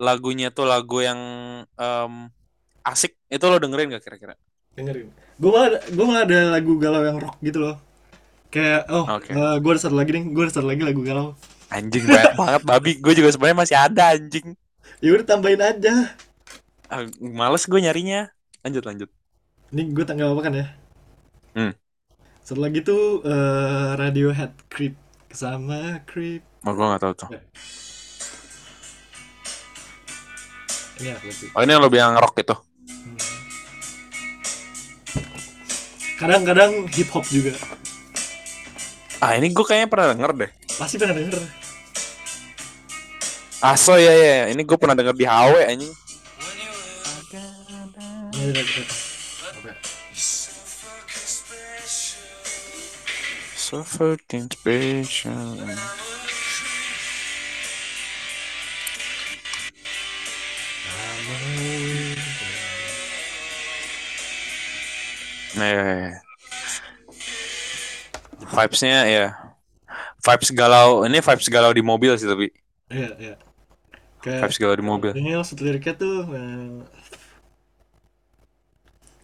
lagunya 0.00 0.48
tuh 0.54 0.66
lagu 0.68 1.00
yang 1.04 1.20
em, 1.78 2.14
asik, 2.86 3.12
itu 3.32 3.44
lo 3.50 3.58
dengerin 3.62 3.92
gak 3.96 4.04
kira-kira? 4.06 4.34
dengerin. 4.76 5.08
Gue 5.40 5.50
malah 5.54 5.70
gue 5.88 6.04
malah 6.08 6.22
ada 6.26 6.38
lagu 6.54 6.72
galau 6.80 7.02
yang 7.04 7.18
rock 7.20 7.36
gitu 7.44 7.58
loh 7.64 7.74
kayak 8.48 8.86
oh 8.88 9.04
Oke. 9.10 9.30
gue 9.34 9.70
ada 9.70 9.80
satu 9.80 9.94
lagi 9.94 10.10
nih 10.12 10.24
gue 10.30 10.42
ada 10.42 10.52
satu 10.52 10.66
lagi 10.66 10.82
lagu 10.82 11.02
galau 11.02 11.34
Anjing 11.66 12.06
banyak 12.06 12.34
banget 12.38 12.62
babi. 12.62 12.92
Gue 13.02 13.10
juga 13.12 13.34
sebenarnya 13.34 13.58
masih 13.58 13.74
ada 13.76 14.14
anjing. 14.14 14.54
ya 15.02 15.10
udah 15.12 15.26
tambahin 15.26 15.58
aja 15.58 16.14
Ah, 16.86 17.02
males 17.18 17.66
gue 17.66 17.80
nyarinya. 17.82 18.30
Lanjut 18.62 18.86
lanjut. 18.86 19.10
ini 19.70 19.90
gue 19.90 20.02
tak 20.02 20.14
nggak 20.14 20.30
apa 20.30 20.42
kan 20.42 20.54
ya 20.54 20.66
Hmm. 21.58 21.72
satu 22.38 22.60
lagi 22.60 22.80
tuh 22.80 23.18
eh, 23.22 23.90
Radiohead 23.94 24.54
Creep 24.68 24.94
sama 25.28 26.04
Creep 26.04 26.46
Oh, 26.62 26.70
gue 26.70 26.82
gak 26.84 26.98
tahu 27.00 27.14
tuh. 27.16 27.28
Ya, 27.28 27.40
ini 30.96 31.08
aku 31.12 31.26
sih 31.30 31.48
Oh 31.50 31.60
ini 31.60 31.70
yang 31.70 31.80
lo 31.80 31.88
bilang 31.88 32.14
rock 32.14 32.38
itu. 32.38 32.54
Hmm. 32.54 33.18
kadang-kadang 36.16 36.86
hip 36.88 37.10
hop 37.10 37.26
juga 37.26 37.52
Ah 39.16 39.32
ini 39.40 39.48
gue 39.48 39.64
kayaknya 39.64 39.88
pernah 39.88 40.12
denger 40.12 40.30
deh. 40.36 40.50
pasti 40.76 41.00
pernah 41.00 41.16
denger 41.16 41.40
Aso 43.64 43.96
ya 43.96 44.12
ya, 44.12 44.52
ini 44.52 44.60
gue 44.68 44.76
pernah 44.76 44.92
denger 44.92 45.16
di 45.16 45.24
HW 45.24 45.54
anjing. 45.64 45.94
Fucking 53.66 54.46
special. 54.52 55.56
Nah, 65.56 65.68
ya, 65.72 65.82
ya, 65.82 65.96
ya. 66.12 66.25
Vibes-nya 68.56 68.98
ya. 69.14 69.24
Vibes 70.24 70.50
galau, 70.60 71.04
ini 71.06 71.18
vibes 71.26 71.48
galau 71.54 71.72
di 71.76 71.82
mobil 71.84 72.12
sih 72.20 72.28
tapi. 72.28 72.46
Iya, 72.92 73.08
iya. 73.22 73.32
Kayak 74.24 74.48
Vibes 74.48 74.58
galau 74.60 74.76
di 74.76 74.82
mobil. 74.82 75.12
ini 75.18 75.30
liriknya 75.66 75.94
tuh 76.02 76.12
eh, 76.38 76.66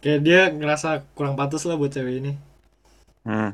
kayak 0.03 0.19
dia 0.27 0.39
ngerasa 0.59 0.89
kurang 1.17 1.33
pantas 1.39 1.63
lah 1.67 1.75
buat 1.79 1.91
cewek 1.95 2.15
ini. 2.21 2.31
Hmm. 3.25 3.53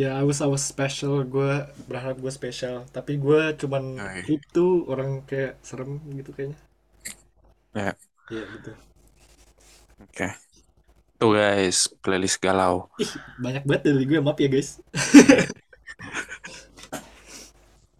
Ya, 0.00 0.08
I 0.20 0.22
was, 0.28 0.38
I 0.42 0.48
was 0.54 0.62
special. 0.74 1.14
Gue 1.34 1.50
berharap 1.90 2.16
gue 2.22 2.32
spesial. 2.38 2.76
Tapi 2.96 3.12
gue 3.24 3.40
cuman 3.60 3.84
tuh 4.54 4.70
orang 4.92 5.10
kayak 5.30 5.52
serem 5.68 5.90
gitu 6.18 6.30
kayaknya. 6.36 6.58
Ya, 7.74 7.96
Iya 8.30 8.44
gitu. 8.54 8.70
Oke. 10.00 10.28
Tuh 11.20 11.36
guys, 11.36 11.84
playlist 12.00 12.40
galau. 12.40 12.88
Ih, 12.96 13.12
banyak 13.36 13.68
banget 13.68 13.92
dari 13.92 14.08
gue. 14.08 14.24
Maaf 14.24 14.40
ya 14.40 14.48
guys. 14.48 14.80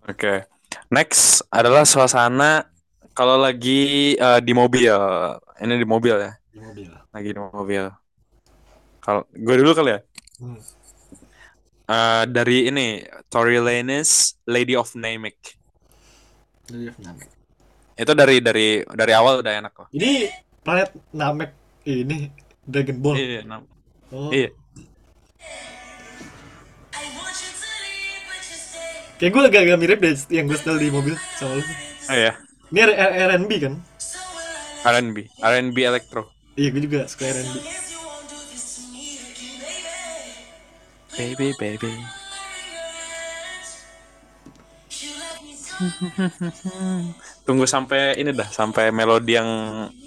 Oke. 0.08 0.48
Next 0.88 1.44
adalah 1.52 1.84
suasana 1.84 2.64
kalau 3.12 3.36
lagi 3.36 4.16
eh, 4.16 4.40
di 4.40 4.56
mobil. 4.56 4.96
Ini 5.60 5.74
di 5.76 5.84
mobil 5.84 6.16
ya. 6.16 6.32
Di 6.48 6.64
mobil. 6.64 6.88
Lagi 7.12 7.28
di 7.28 7.36
mobil. 7.36 7.84
Kalau 9.04 9.28
gue 9.28 9.54
dulu 9.60 9.76
kali 9.76 9.92
ya. 9.92 10.00
Hmm. 10.40 10.56
Eh, 11.92 12.24
dari 12.32 12.72
ini 12.72 13.04
Tory 13.28 13.60
Lanez 13.60 14.40
Lady 14.48 14.80
of 14.80 14.96
Namek. 14.96 15.60
Dari 16.64 16.88
Vietnam. 16.88 17.20
Itu 18.00 18.16
dari 18.16 18.40
dari 18.40 18.80
dari 18.80 19.12
awal 19.12 19.44
udah 19.44 19.52
enak 19.60 19.72
kok. 19.76 19.92
Ini 19.92 20.24
planet 20.64 20.96
Namek 21.12 21.59
ini 21.84 22.28
Dragon 22.62 22.98
Ball. 22.98 23.16
Iya, 23.16 23.42
nam- 23.44 23.68
Oh, 24.10 24.34
iya. 24.34 24.50
kayak 29.16 29.30
gue 29.30 29.42
agak-agak 29.44 29.78
mirip 29.78 29.98
deh 30.00 30.16
yang 30.32 30.48
gue 30.48 30.56
setel 30.56 30.80
di 30.80 30.88
mobil 30.88 31.14
sama 31.36 31.54
lu. 31.54 31.64
Oh 32.08 32.16
iya. 32.16 32.32
Ini 32.72 32.78
R- 32.82 32.96
R- 32.96 33.14
R&B 33.30 33.50
kan? 33.60 33.74
R&B, 34.80 35.16
R&B 35.38 35.76
electro. 35.78 36.32
Iya, 36.56 36.72
gue 36.72 36.82
juga 36.82 37.00
suka 37.06 37.28
R&B. 37.28 37.54
Baby, 41.12 41.52
baby. 41.54 41.92
Tunggu 47.46 47.64
sampai 47.64 48.16
ini 48.16 48.32
dah, 48.32 48.48
sampai 48.48 48.90
melodi 48.90 49.36
yang 49.36 49.48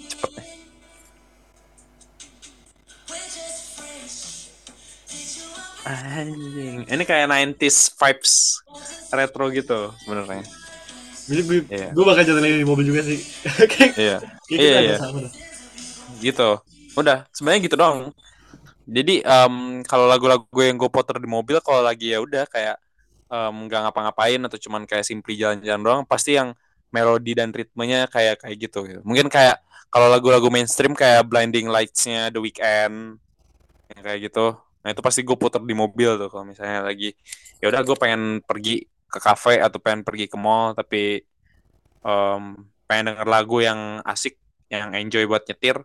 cepet 0.06 0.30
nih. 0.36 0.46
Anjing. 5.84 6.88
Ini 6.88 7.02
kayak 7.04 7.28
90s 7.28 7.92
vibes 7.92 8.32
retro 9.12 9.52
gitu 9.52 9.92
sebenarnya. 10.00 10.44
Jadi 11.24 11.40
gue, 11.44 11.58
Iya. 11.68 11.88
gue 11.92 12.04
bakal 12.04 12.22
jatuh 12.24 12.40
lagi 12.40 12.56
di 12.60 12.68
mobil 12.68 12.84
juga 12.84 13.00
sih. 13.04 13.20
kayak 13.44 13.92
Iya. 14.00 14.16
kayak 14.48 14.60
Iya, 14.60 14.72
agak 14.76 14.84
iya. 14.84 14.96
sama. 15.00 15.20
Gitu. 16.20 16.50
Udah, 16.96 17.18
sebenarnya 17.32 17.60
gitu 17.64 17.76
dong. 17.76 17.98
Jadi 18.84 19.24
em, 19.24 19.54
kalau 19.84 20.04
lagu-lagu 20.04 20.44
yang 20.60 20.76
gue 20.76 20.90
puter 20.92 21.16
di 21.16 21.28
mobil 21.28 21.56
kalau 21.64 21.80
lagi 21.80 22.12
ya 22.12 22.20
udah 22.20 22.44
kayak 22.48 22.76
nggak 23.34 23.90
ngapa-ngapain 23.90 24.38
atau 24.46 24.54
cuman 24.62 24.86
kayak 24.86 25.02
simply 25.02 25.34
jalan-jalan 25.34 25.82
doang, 25.82 26.02
pasti 26.06 26.38
yang 26.38 26.54
melodi 26.94 27.34
dan 27.34 27.50
ritmenya 27.50 28.06
kayak 28.06 28.38
kayak 28.38 28.56
gitu. 28.62 28.86
gitu. 28.86 29.00
Mungkin 29.02 29.26
kayak 29.26 29.58
kalau 29.90 30.06
lagu-lagu 30.06 30.46
mainstream 30.54 30.94
kayak 30.94 31.26
Blinding 31.26 31.66
Lights-nya 31.66 32.30
The 32.30 32.38
Weeknd 32.38 33.18
yang 33.90 34.02
kayak 34.06 34.30
gitu. 34.30 34.54
Nah 34.84 34.90
itu 34.92 35.00
pasti 35.06 35.20
gue 35.26 35.36
puter 35.40 35.62
di 35.64 35.74
mobil 35.76 36.10
tuh 36.20 36.28
kalau 36.32 36.44
misalnya 36.46 36.84
lagi 36.88 37.16
ya 37.60 37.66
udah 37.72 37.80
gue 37.88 37.96
pengen 38.02 38.22
pergi 38.44 38.84
ke 39.12 39.18
kafe 39.22 39.58
atau 39.62 39.78
pengen 39.80 40.02
pergi 40.06 40.26
ke 40.32 40.36
mall 40.38 40.76
tapi 40.76 41.24
em, 42.06 42.42
pengen 42.88 43.04
denger 43.14 43.28
lagu 43.28 43.56
yang 43.64 43.80
asik 44.04 44.34
yang 44.72 44.92
enjoy 44.96 45.24
buat 45.30 45.44
nyetir 45.48 45.76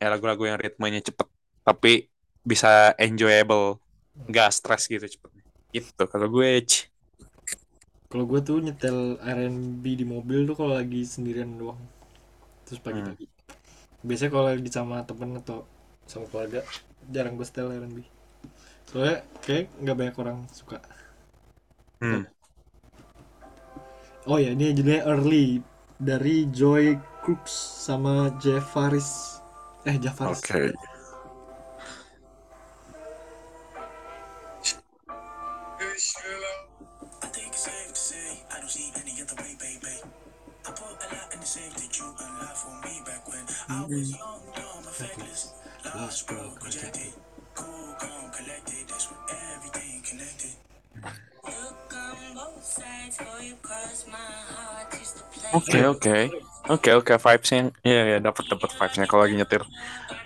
ya 0.00 0.06
lagu-lagu 0.12 0.44
yang 0.48 0.58
ritmenya 0.60 1.00
cepet 1.04 1.28
tapi 1.66 2.08
bisa 2.46 2.94
enjoyable 3.00 3.80
nggak 4.28 4.48
stres 4.54 4.86
gitu 4.88 5.04
cepetnya 5.06 5.44
gitu 5.74 6.02
kalau 6.08 6.28
gue. 6.32 6.62
Kalau 8.10 8.24
gue 8.30 8.40
tuh 8.48 8.58
nyetel 8.66 8.98
R&B 9.34 9.84
di 10.00 10.06
mobil 10.14 10.38
tuh 10.48 10.54
kalau 10.58 10.72
lagi 10.80 11.00
sendirian 11.14 11.50
doang. 11.60 11.80
Terus 12.66 12.80
Hmm. 12.88 13.12
pagi-pagi. 13.12 13.26
biasanya 14.08 14.30
kalau 14.34 14.46
lagi 14.52 14.70
sama 14.78 14.96
temen 15.08 15.30
atau 15.42 15.58
sama 16.10 16.26
keluarga 16.30 16.60
jarang 17.14 17.34
gue 17.38 17.46
setel 17.48 17.68
R&B 17.74 17.98
soalnya 18.88 19.16
kayak 19.44 19.66
nggak 19.82 19.96
banyak 19.98 20.16
orang 20.22 20.38
suka. 20.50 20.78
Hmm. 22.00 22.28
oh 24.28 24.36
ya 24.36 24.52
ini 24.52 24.76
judulnya 24.76 25.02
Early 25.08 25.64
dari 25.96 26.44
Joy 26.52 27.00
Crooks 27.24 27.56
sama 27.88 28.36
Jeff 28.36 28.68
Faris 28.76 29.40
eh 29.88 29.96
Jeff 29.96 30.20
Faris 30.20 30.44
Oke. 30.44 30.76
I 37.22 37.28
think 37.32 37.48
it's 37.48 37.64
safe 37.64 37.96
to 55.16 55.22
play. 55.32 55.50
Oke 55.56 55.78
oke. 55.86 56.16
Oke 56.66 56.90
oke 56.98 57.12
vibesnya. 57.16 57.70
Iya 57.86 58.02
ya 58.16 58.18
dapat 58.20 58.44
dapat 58.50 58.70
vibesnya 58.74 59.06
kalau 59.06 59.22
lagi 59.24 59.36
nyetir. 59.38 59.62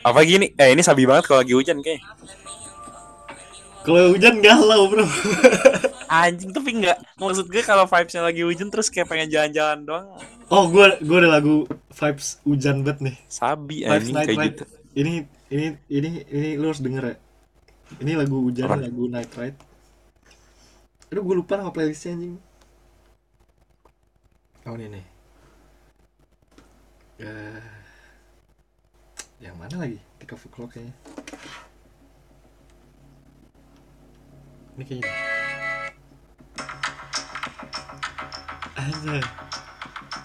Apa 0.03 0.24
gini? 0.24 0.53
Eh 0.57 0.72
ini 0.72 0.83
sabi 0.83 1.05
banget 1.05 1.29
kalau 1.29 1.44
lagi 1.44 1.55
hujan 1.55 1.85
kayak 1.85 2.00
kalau 3.81 4.12
hujan 4.12 4.44
galau 4.44 4.88
bro. 4.92 5.05
Anjing 6.11 6.50
tapi 6.50 6.70
nggak. 6.83 6.98
Maksud 7.16 7.46
gue 7.48 7.62
kalau 7.62 7.87
vibesnya 7.87 8.22
lagi 8.24 8.42
hujan 8.42 8.68
terus 8.68 8.90
kayak 8.90 9.09
pengen 9.09 9.31
jalan-jalan 9.31 9.79
doang. 9.87 10.07
Oh 10.50 10.66
gue 10.66 10.98
gue 11.00 11.18
ada 11.22 11.31
lagu 11.40 11.64
vibes 11.94 12.42
hujan 12.42 12.83
banget 12.83 12.98
nih. 13.12 13.16
Sabi 13.31 13.87
Vibes 13.87 14.11
anjing 14.11 14.14
Night 14.16 14.29
kayak 14.29 14.46
gitu. 14.53 14.64
Ini 14.90 15.12
ini 15.55 15.66
ini 15.87 16.11
ini 16.26 16.48
lu 16.59 16.66
harus 16.68 16.83
denger 16.83 17.14
ya. 17.14 17.16
Ini 18.03 18.12
lagu 18.18 18.37
hujan 18.42 18.66
Apa? 18.66 18.76
lagu 18.83 19.03
Night 19.07 19.33
Ride. 19.38 19.59
Aduh 21.11 21.22
gue 21.26 21.37
lupa 21.38 21.59
nama 21.59 21.70
playlistnya 21.70 22.18
anjing 22.18 22.49
oh 24.68 24.77
ini. 24.77 24.88
Nih 25.01 25.07
Eh, 27.20 27.61
yang 29.44 29.53
mana 29.61 29.77
lagi? 29.77 30.01
Di 30.16 30.25
cover 30.25 30.49
clock 30.49 30.73
kayaknya. 30.73 30.96
Ini 34.81 34.85
kayaknya 34.88 35.12
Anjay. 38.81 39.20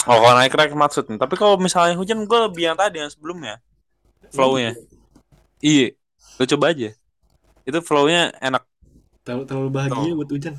oh 0.07 0.17
kalau 0.23 0.35
naik 0.39 0.55
naik 0.55 0.71
maksudnya. 0.71 1.19
Tapi 1.19 1.35
kalau 1.35 1.59
misalnya 1.59 1.99
hujan 1.99 2.23
gue 2.23 2.39
lebih 2.47 2.71
yang 2.71 2.77
tadi 2.79 3.03
yang 3.03 3.11
sebelumnya. 3.11 3.59
Flownya. 4.31 4.71
Iya. 5.59 5.99
Lo 6.39 6.47
coba 6.47 6.71
aja. 6.71 6.95
Itu 7.67 7.79
flownya 7.83 8.31
enak. 8.39 8.63
Terlalu, 9.27 9.43
terlalu 9.51 9.69
bahagia 9.73 10.11
buat 10.15 10.31
hujan 10.31 10.55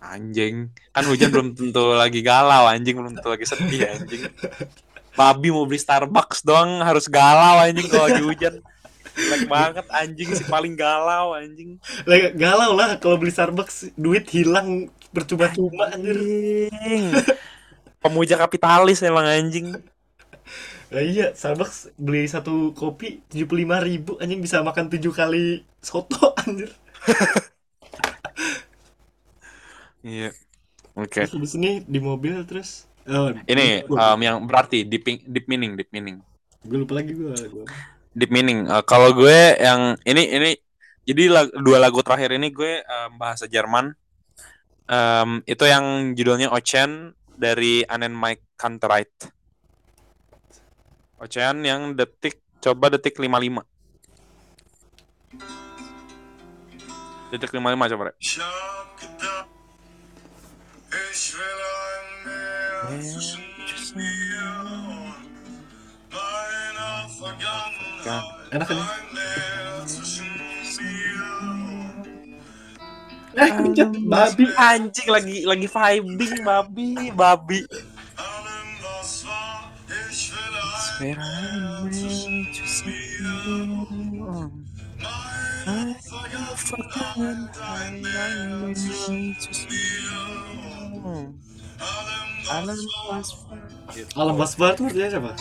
anjing 0.00 0.72
kan 0.90 1.04
hujan 1.06 1.28
belum 1.28 1.48
tentu 1.52 1.94
lagi 1.94 2.20
galau 2.24 2.66
anjing 2.66 2.96
belum 2.96 3.14
tentu 3.20 3.30
lagi 3.30 3.46
sedih 3.46 3.86
anjing 3.88 4.26
babi 5.18 5.48
mau 5.52 5.68
beli 5.68 5.80
Starbucks 5.80 6.42
doang 6.42 6.80
harus 6.80 7.06
galau 7.06 7.60
anjing 7.60 7.86
kalau 7.86 8.08
lagi 8.08 8.24
hujan 8.24 8.54
Jelek 9.10 9.50
banget 9.50 9.86
anjing 9.90 10.30
si 10.32 10.42
paling 10.48 10.78
galau 10.78 11.36
anjing 11.36 11.76
galau 12.34 12.72
lah 12.72 12.96
kalau 12.96 13.20
beli 13.20 13.30
Starbucks 13.34 13.92
duit 13.98 14.24
hilang 14.32 14.88
percuma-cuma 15.10 15.90
anjir. 15.90 16.16
Anjing. 16.16 17.04
Pemuja 18.00 18.38
kapitalis 18.40 19.02
emang 19.04 19.26
anjing. 19.28 19.76
Lah 20.90 21.02
iya, 21.04 21.30
Starbucks 21.36 21.94
beli 21.94 22.26
satu 22.26 22.74
kopi 22.74 23.22
75.000 23.30 23.86
ribu 23.86 24.12
anjing 24.18 24.40
bisa 24.42 24.62
makan 24.64 24.90
tujuh 24.90 25.12
kali 25.14 25.62
soto 25.82 26.34
anjir. 26.46 26.70
Iya. 30.00 30.30
Oke. 30.96 31.24
Terus 31.24 31.36
di 31.36 31.48
sini 31.48 31.70
di 31.84 32.00
mobil 32.02 32.42
terus 32.44 32.88
oh, 33.06 33.30
Ini 33.46 33.86
um, 33.88 34.18
yang 34.20 34.36
berarti 34.44 34.84
deep, 34.84 35.06
deep 35.06 35.46
meaning, 35.46 35.76
deep 35.76 35.90
meaning. 35.94 36.20
gue 36.60 36.76
lupa 36.76 37.00
lagi 37.00 37.16
gue. 37.16 37.32
gue. 37.32 37.64
Deep 38.12 38.28
meaning. 38.28 38.68
Uh, 38.68 38.84
kalau 38.84 39.16
gue 39.16 39.56
yang 39.56 39.96
ini 40.04 40.22
ini 40.28 40.50
jadi 41.08 41.32
lag- 41.32 41.54
dua 41.64 41.80
lagu 41.80 42.04
terakhir 42.04 42.36
ini 42.36 42.52
gue 42.52 42.84
um, 42.84 43.10
bahasa 43.16 43.48
Jerman. 43.48 43.96
Um, 44.90 45.40
itu 45.46 45.64
yang 45.64 46.12
judulnya 46.18 46.50
Ocean 46.50 47.14
dari 47.38 47.86
Anen 47.86 48.12
Mike 48.12 48.58
Kantereit. 48.58 49.14
Ocean 51.22 51.62
yang 51.64 51.94
detik 51.94 52.42
coba 52.60 52.92
detik 52.92 53.16
55. 53.16 53.64
Detik 57.30 57.54
55 57.54 57.92
coba, 57.94 58.02
Rek. 58.10 58.16
Ich 60.90 61.34
will 61.34 61.62
ein 61.86 62.06
Meer 62.26 63.00
zwischen 63.00 63.42
mir 63.94 64.42
und 64.66 65.14
meiner 66.10 67.08
Vergangenheit. 67.14 68.24
Enak 68.50 68.70
ini. 68.70 68.80
Ein 68.80 69.06
Meer 69.14 69.86
zwischen 69.86 70.26
mir 70.34 71.22
und 71.42 72.02
Eh, 73.38 73.50
kencet 73.54 73.94
babi. 74.10 74.44
Anjing 74.58 75.08
lagi 75.14 75.46
lagi 75.46 75.68
vibing 75.70 76.42
babi, 76.42 77.14
babi. 77.14 77.60
allem, 78.18 78.68
was 78.82 79.22
war. 79.26 79.70
Ich 80.10 80.34
will 80.34 80.58
ein 80.58 80.90
Meer 80.98 81.86
zwischen 81.94 82.50
mir 82.86 83.30
und 83.86 84.66
meiner 84.98 85.94
Vergangenheit. 86.58 87.54
Ein 91.04 92.66
Meer 92.66 92.74
zwischen 92.76 93.00
mir 93.00 93.14
und 93.14 93.16
allem, 93.16 93.16
was 93.16 93.30
war. 93.32 94.22
Alam 94.22 94.36
Basbar 94.36 94.70
tuh 94.76 94.84
artinya 94.90 95.08
siapa? 95.08 95.32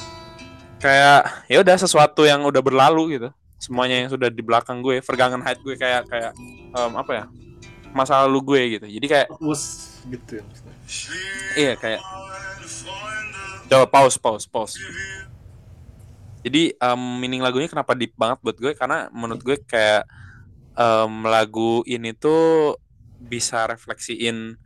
Kayak 0.80 1.22
ya 1.52 1.58
udah 1.60 1.76
sesuatu 1.76 2.22
yang 2.24 2.45
udah 2.45 2.62
berlalu 2.63 3.19
gitu. 3.19 3.30
Semuanya 3.60 4.00
yang 4.00 4.10
sudah 4.10 4.32
di 4.32 4.39
belakang 4.39 4.80
gue, 4.80 5.04
Vergangenheit 5.04 5.60
gue 5.60 5.76
kayak 5.76 6.08
kayak 6.08 6.32
em, 6.72 6.91
apa 6.95 7.12
ya? 7.12 7.26
Masa 7.91 8.24
lalu 8.24 8.39
gue 8.45 8.62
gitu. 8.80 8.86
Jadi 8.88 9.06
kayak 9.10 9.28
Was 9.41 9.89
gitu 10.08 10.39
ya 10.39 10.43
iya 11.60 11.74
kayak 11.76 12.00
Coba 13.69 13.86
pause, 13.86 14.17
pause, 14.17 14.50
pause. 14.50 14.82
Jadi 16.41 16.74
em, 16.74 17.02
meaning 17.22 17.43
lagunya 17.43 17.69
kenapa 17.69 17.93
deep 17.93 18.17
banget 18.17 18.41
buat 18.41 18.58
gue? 18.58 18.74
Karena 18.74 19.12
menurut 19.13 19.45
gue 19.45 19.62
kayak 19.62 20.10
em, 20.74 21.13
lagu 21.28 21.86
ini 21.86 22.15
tuh 22.17 22.80
bisa 23.19 23.67
refleksiin 23.69 24.58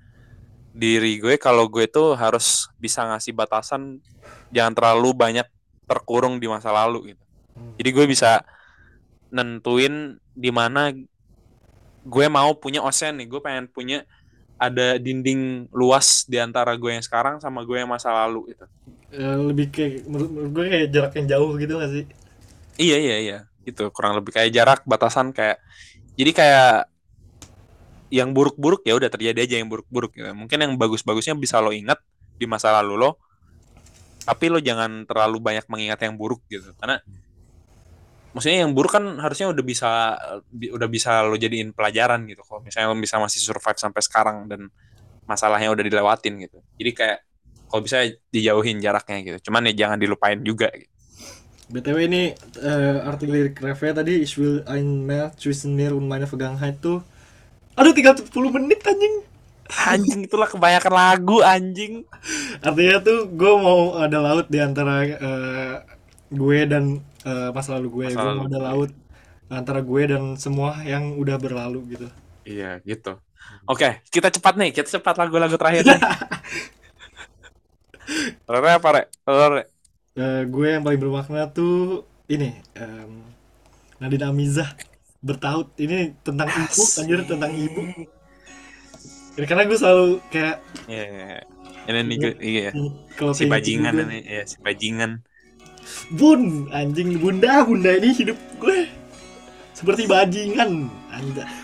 diri 0.73 1.21
gue 1.21 1.38
kalau 1.38 1.69
gue 1.69 1.86
tuh 1.86 2.17
harus 2.17 2.65
bisa 2.81 3.05
ngasih 3.05 3.38
batasan 3.38 4.01
jangan 4.49 4.73
terlalu 4.73 5.13
banyak 5.13 5.47
terkurung 5.86 6.41
di 6.41 6.49
masa 6.49 6.73
lalu 6.73 7.13
gitu. 7.13 7.23
Jadi 7.77 7.89
gue 7.93 8.05
bisa 8.09 8.41
nentuin 9.29 10.17
di 10.33 10.49
mana 10.49 10.89
gue 12.03 12.25
mau 12.27 12.57
punya 12.57 12.81
ocean 12.81 13.21
nih. 13.21 13.27
Gue 13.29 13.41
pengen 13.41 13.69
punya 13.69 14.01
ada 14.57 14.97
dinding 14.97 15.69
luas 15.69 16.25
di 16.25 16.41
antara 16.41 16.73
gue 16.73 16.89
yang 16.89 17.05
sekarang 17.05 17.38
sama 17.38 17.62
gue 17.62 17.77
yang 17.77 17.89
masa 17.89 18.09
lalu 18.09 18.57
gitu. 18.57 18.65
Eh, 19.13 19.38
lebih 19.38 19.69
kayak 19.69 20.09
menurut, 20.09 20.29
menurut 20.33 20.51
gue 20.57 20.63
kayak 20.73 20.88
jarak 20.89 21.13
yang 21.21 21.27
jauh 21.29 21.51
gitu 21.62 21.73
gak 21.77 21.91
sih? 21.93 22.05
Iya 22.81 22.97
iya 22.97 23.17
iya 23.21 23.39
gitu 23.63 23.89
kurang 23.95 24.19
lebih 24.19 24.36
kayak 24.36 24.51
jarak 24.51 24.79
batasan 24.83 25.31
kayak 25.31 25.62
jadi 26.19 26.31
kayak 26.36 26.75
yang 28.13 28.30
buruk-buruk 28.38 28.86
ya 28.86 28.93
udah 28.93 29.10
terjadi 29.10 29.39
aja 29.41 29.56
yang 29.58 29.73
buruk-buruk 29.73 30.13
gitu. 30.13 30.30
Mungkin 30.38 30.58
yang 30.62 30.73
bagus-bagusnya 30.78 31.34
bisa 31.34 31.58
lo 31.58 31.73
ingat 31.73 31.97
di 32.38 32.45
masa 32.45 32.69
lalu 32.78 32.93
lo. 33.02 33.10
Tapi 34.23 34.45
lo 34.54 34.62
jangan 34.62 35.10
terlalu 35.10 35.41
banyak 35.41 35.65
mengingat 35.65 35.99
yang 36.06 36.13
buruk 36.13 36.45
gitu. 36.45 36.78
Karena 36.78 37.02
maksudnya 38.38 38.65
yang 38.69 38.71
buruk 38.78 38.93
kan 38.93 39.06
harusnya 39.17 39.49
udah 39.49 39.63
bisa 39.65 39.89
bi- 40.54 40.69
udah 40.69 40.86
bisa 40.86 41.26
lo 41.26 41.34
jadiin 41.34 41.73
pelajaran 41.73 42.30
gitu. 42.30 42.45
Kalau 42.45 42.62
misalnya 42.62 42.93
lo 42.93 42.97
bisa 43.02 43.17
masih 43.17 43.41
survive 43.41 43.82
sampai 43.82 44.02
sekarang 44.06 44.38
dan 44.45 44.69
masalahnya 45.26 45.73
udah 45.73 45.82
dilewatin 45.82 46.38
gitu. 46.45 46.62
Jadi 46.78 46.91
kayak 46.93 47.19
kalau 47.65 47.82
bisa 47.82 47.97
dijauhin 48.30 48.78
jaraknya 48.78 49.17
gitu. 49.26 49.49
Cuman 49.49 49.73
ya 49.73 49.73
jangan 49.89 49.97
dilupain 49.97 50.38
juga 50.45 50.69
gitu. 50.69 50.93
BTW 51.73 51.97
ini 52.06 52.23
eh, 52.62 53.10
arti 53.10 53.26
lirik 53.26 53.58
refnya 53.58 54.04
tadi 54.06 54.21
Ich 54.21 54.38
will 54.38 54.62
ein 54.69 55.10
Meer 55.10 55.34
zwischen 55.41 55.73
mir 55.73 55.97
und 55.97 56.06
meine 56.06 56.30
Vergangenheit 56.30 56.78
tuh 56.84 57.02
Aduh 57.73 57.91
tinggal 57.91 58.15
10 58.15 58.29
menit 58.55 58.79
anjing 58.86 59.15
Anjing 59.73 60.27
itulah 60.27 60.45
kebanyakan 60.45 60.93
lagu 60.93 61.41
anjing. 61.41 62.05
Artinya 62.62 62.97
tuh 63.01 63.25
gue 63.31 63.53
mau 63.57 63.97
ada 63.97 64.19
laut 64.21 64.45
di 64.45 64.59
antara 64.62 65.01
eh, 65.07 65.75
gue 66.29 66.59
dan 66.67 67.01
eh, 67.25 67.49
masa 67.49 67.79
lalu 67.79 67.88
gue 67.89 68.05
Masa 68.12 68.19
Gue 68.19 68.27
lalu 68.29 68.38
mau 68.38 68.47
ada 68.51 68.59
laut 68.62 68.91
antara 69.49 69.79
gue 69.81 70.01
dan 70.05 70.23
semua 70.38 70.77
yang 70.86 71.17
udah 71.17 71.38
berlalu 71.41 71.97
gitu 71.97 72.07
Iya 72.43 72.83
gitu. 72.83 73.15
Oke, 73.67 74.03
kita 74.12 74.27
cepat 74.27 74.59
nih, 74.59 74.75
kita 74.75 74.99
cepat 74.99 75.15
lagu-lagu 75.15 75.55
terakhir 75.55 75.88
nih. 75.88 75.99
Rere 78.51 78.69
apa, 78.75 78.88
Re? 78.91 79.03
Rere. 79.23 79.63
eh, 80.15 80.43
gue 80.45 80.67
yang 80.69 80.83
paling 80.83 81.01
bermakna 81.01 81.49
tuh 81.49 82.05
ini 82.27 82.53
em, 82.77 83.23
Nadine 83.97 84.29
Amizah 84.29 84.69
bertaut. 85.23 85.71
Ini 85.79 86.13
tentang 86.21 86.51
ibu 86.51 86.83
anjir 86.99 87.19
tentang 87.25 87.53
ibu. 87.55 87.81
Ya, 89.33 89.49
karena 89.49 89.65
gue 89.65 89.77
selalu 89.79 90.21
kayak 90.29 90.62
Iya, 90.86 91.03
iya, 91.09 91.25
iya. 91.25 91.41
Ini 91.83 91.99
nih 92.05 92.15
gue, 92.21 92.33
iya. 92.39 92.69
kalau 93.17 93.33
Si 93.33 93.43
kayak 93.43 93.65
gitu 93.65 93.81
bajingan 93.81 93.93
ini, 94.07 94.19
ya 94.23 94.43
si 94.45 94.55
bajingan. 94.62 95.12
bun 96.15 96.71
anjing 96.71 97.19
bunda 97.19 97.65
bunda 97.67 97.91
ini 97.97 98.15
hidup 98.15 98.39
gue. 98.62 98.88
Seperti 99.73 100.07
bajingan 100.07 100.88
anda. 101.12 101.43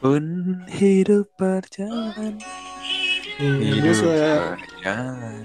Pun 0.00 0.24
hidup 0.70 1.26
gue 3.82 3.92
suka 3.92 4.56
berjalan 4.56 5.44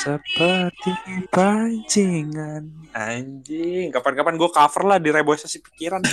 seperti 0.00 0.90
pancingan. 1.28 2.64
Anjing, 2.96 3.92
kapan-kapan 3.92 4.34
gue 4.40 4.50
cover 4.50 4.82
lah 4.88 4.98
di 4.98 5.12
reboisasi 5.12 5.60
pikiran. 5.60 6.00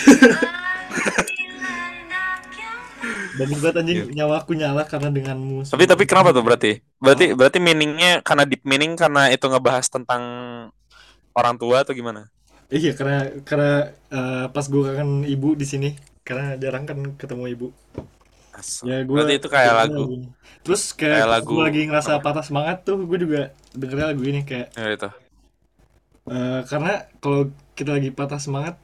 bagus 3.38 3.62
banget 3.62 3.76
anjing 3.86 4.00
Iya. 4.10 4.14
nyawaku 4.26 4.58
nyala 4.58 4.82
karena 4.90 5.14
denganmu 5.14 5.62
tapi 5.70 5.86
tapi 5.86 6.04
kenapa 6.10 6.34
tuh 6.34 6.42
berarti? 6.42 6.82
Berarti 6.98 7.38
berarti 7.38 7.62
meaningnya 7.62 8.26
karena 8.26 8.50
deep 8.50 8.66
meaning 8.66 8.98
karena 8.98 9.30
itu 9.30 9.46
ngebahas 9.46 9.86
tentang 9.86 10.24
orang 11.38 11.56
tua 11.62 11.86
atau 11.86 11.94
gimana? 11.94 12.26
iya 12.68 12.92
karena 12.98 13.32
karena 13.48 13.94
eh, 14.12 14.46
pas 14.52 14.66
gue 14.68 14.82
kangen 14.84 15.24
ibu 15.24 15.56
di 15.56 15.64
sini 15.64 15.90
karena 16.26 16.60
jarang 16.60 16.84
kan 16.84 17.00
ketemu 17.16 17.44
ibu 17.56 17.68
Asal. 18.58 18.88
ya 18.90 18.96
gue 19.10 19.16
berarti 19.16 19.34
itu 19.38 19.48
kayak 19.56 19.74
lagu. 19.80 20.02
terus 20.64 20.82
kayak, 21.00 21.22
Kayak 21.22 21.30
lagu 21.34 21.54
gue 21.54 21.64
lagi 21.68 21.80
ngerasa 21.88 22.12
patah 22.26 22.44
semangat 22.48 22.78
tuh 22.88 22.98
gue 23.10 23.18
juga 23.26 23.40
dengernya 23.78 24.06
lagu 24.14 24.24
ini 24.26 24.42
kayak 24.50 24.68
Ya, 24.78 24.94
itu. 24.94 25.08
eh, 26.28 26.60
karena 26.70 26.92
kalau 27.24 27.40
kita 27.78 27.90
lagi 27.96 28.10
patah 28.12 28.40
semangat 28.42 28.76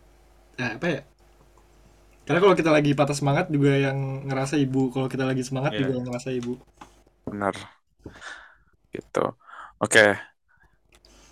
eh, 0.61 0.71
apa 0.77 0.87
ya 0.89 0.99
karena 2.23 2.39
kalau 2.43 2.55
kita 2.55 2.71
lagi 2.71 2.91
patah 2.95 3.15
semangat 3.19 3.45
juga 3.51 3.71
yang 3.75 3.97
ngerasa 4.27 4.55
ibu 4.65 4.87
kalau 4.95 5.07
kita 5.11 5.27
lagi 5.27 5.43
semangat 5.43 5.75
Iya. 5.75 5.79
juga 5.79 5.91
yang 5.99 6.05
ngerasa 6.07 6.29
ibu 6.39 6.53
Benar. 7.25 7.55
Gitu. 8.93 9.19
Oke. 9.83 9.99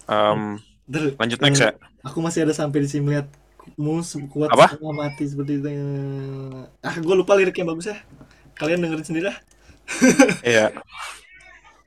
Em, 0.08 0.60
Ntar, 0.90 1.04
lanjut 1.20 1.40
next 1.42 1.62
eh, 1.62 1.66
ya. 1.66 1.72
aku 2.08 2.18
masih 2.26 2.44
ada 2.46 2.54
sampai 2.58 2.84
di 2.84 2.88
sini 2.92 3.02
melihatmu 3.08 3.94
se- 4.04 4.28
kuat 4.34 4.52
Apa? 4.54 4.68
mati 5.00 5.24
seperti 5.32 5.52
itu 5.62 5.68
ah 6.82 6.96
gue 6.98 7.16
lupa 7.16 7.34
lirik 7.38 7.56
yang 7.58 7.70
bagus 7.72 7.88
ya 7.94 7.98
kalian 8.56 8.84
dengerin 8.84 9.06
sendiri 9.06 9.26
lah 9.32 9.38
Iya. 10.48 10.72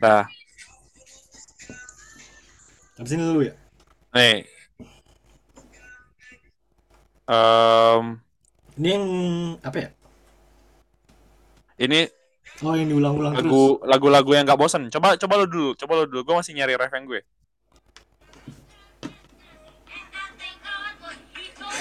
Nah, 0.03 0.29
habis 3.01 3.13
ini 3.17 3.23
dulu 3.25 3.41
ya 3.49 3.55
nih. 4.15 4.47
Em, 7.25 8.05
ini 8.77 8.89
yang 8.93 9.07
apa 9.65 9.79
ya 9.81 9.89
ini 11.81 12.07
oh 12.63 12.77
yang 12.77 12.87
diulang-ulang 12.93 13.33
terus 13.35 13.49
lagu 13.49 13.65
lagu-lagu 13.83 14.31
yang 14.37 14.45
gak 14.47 14.61
bosan. 14.61 14.87
Coba 14.93 15.19
coba 15.19 15.35
lo 15.43 15.47
dulu, 15.49 15.75
coba 15.75 15.93
lo 15.99 16.05
dulu. 16.07 16.21
Gue 16.23 16.35
masih 16.39 16.55
nyari 16.55 16.79
ref 16.79 16.93
yang 16.93 17.09
gue. 17.09 17.21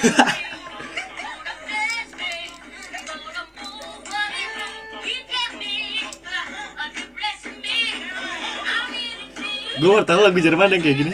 gue 9.84 9.92
baru 9.92 10.08
tahu 10.08 10.20
lagu 10.24 10.40
Jerman 10.40 10.72
yang 10.72 10.80
kayak 10.80 10.98
gini 11.04 11.12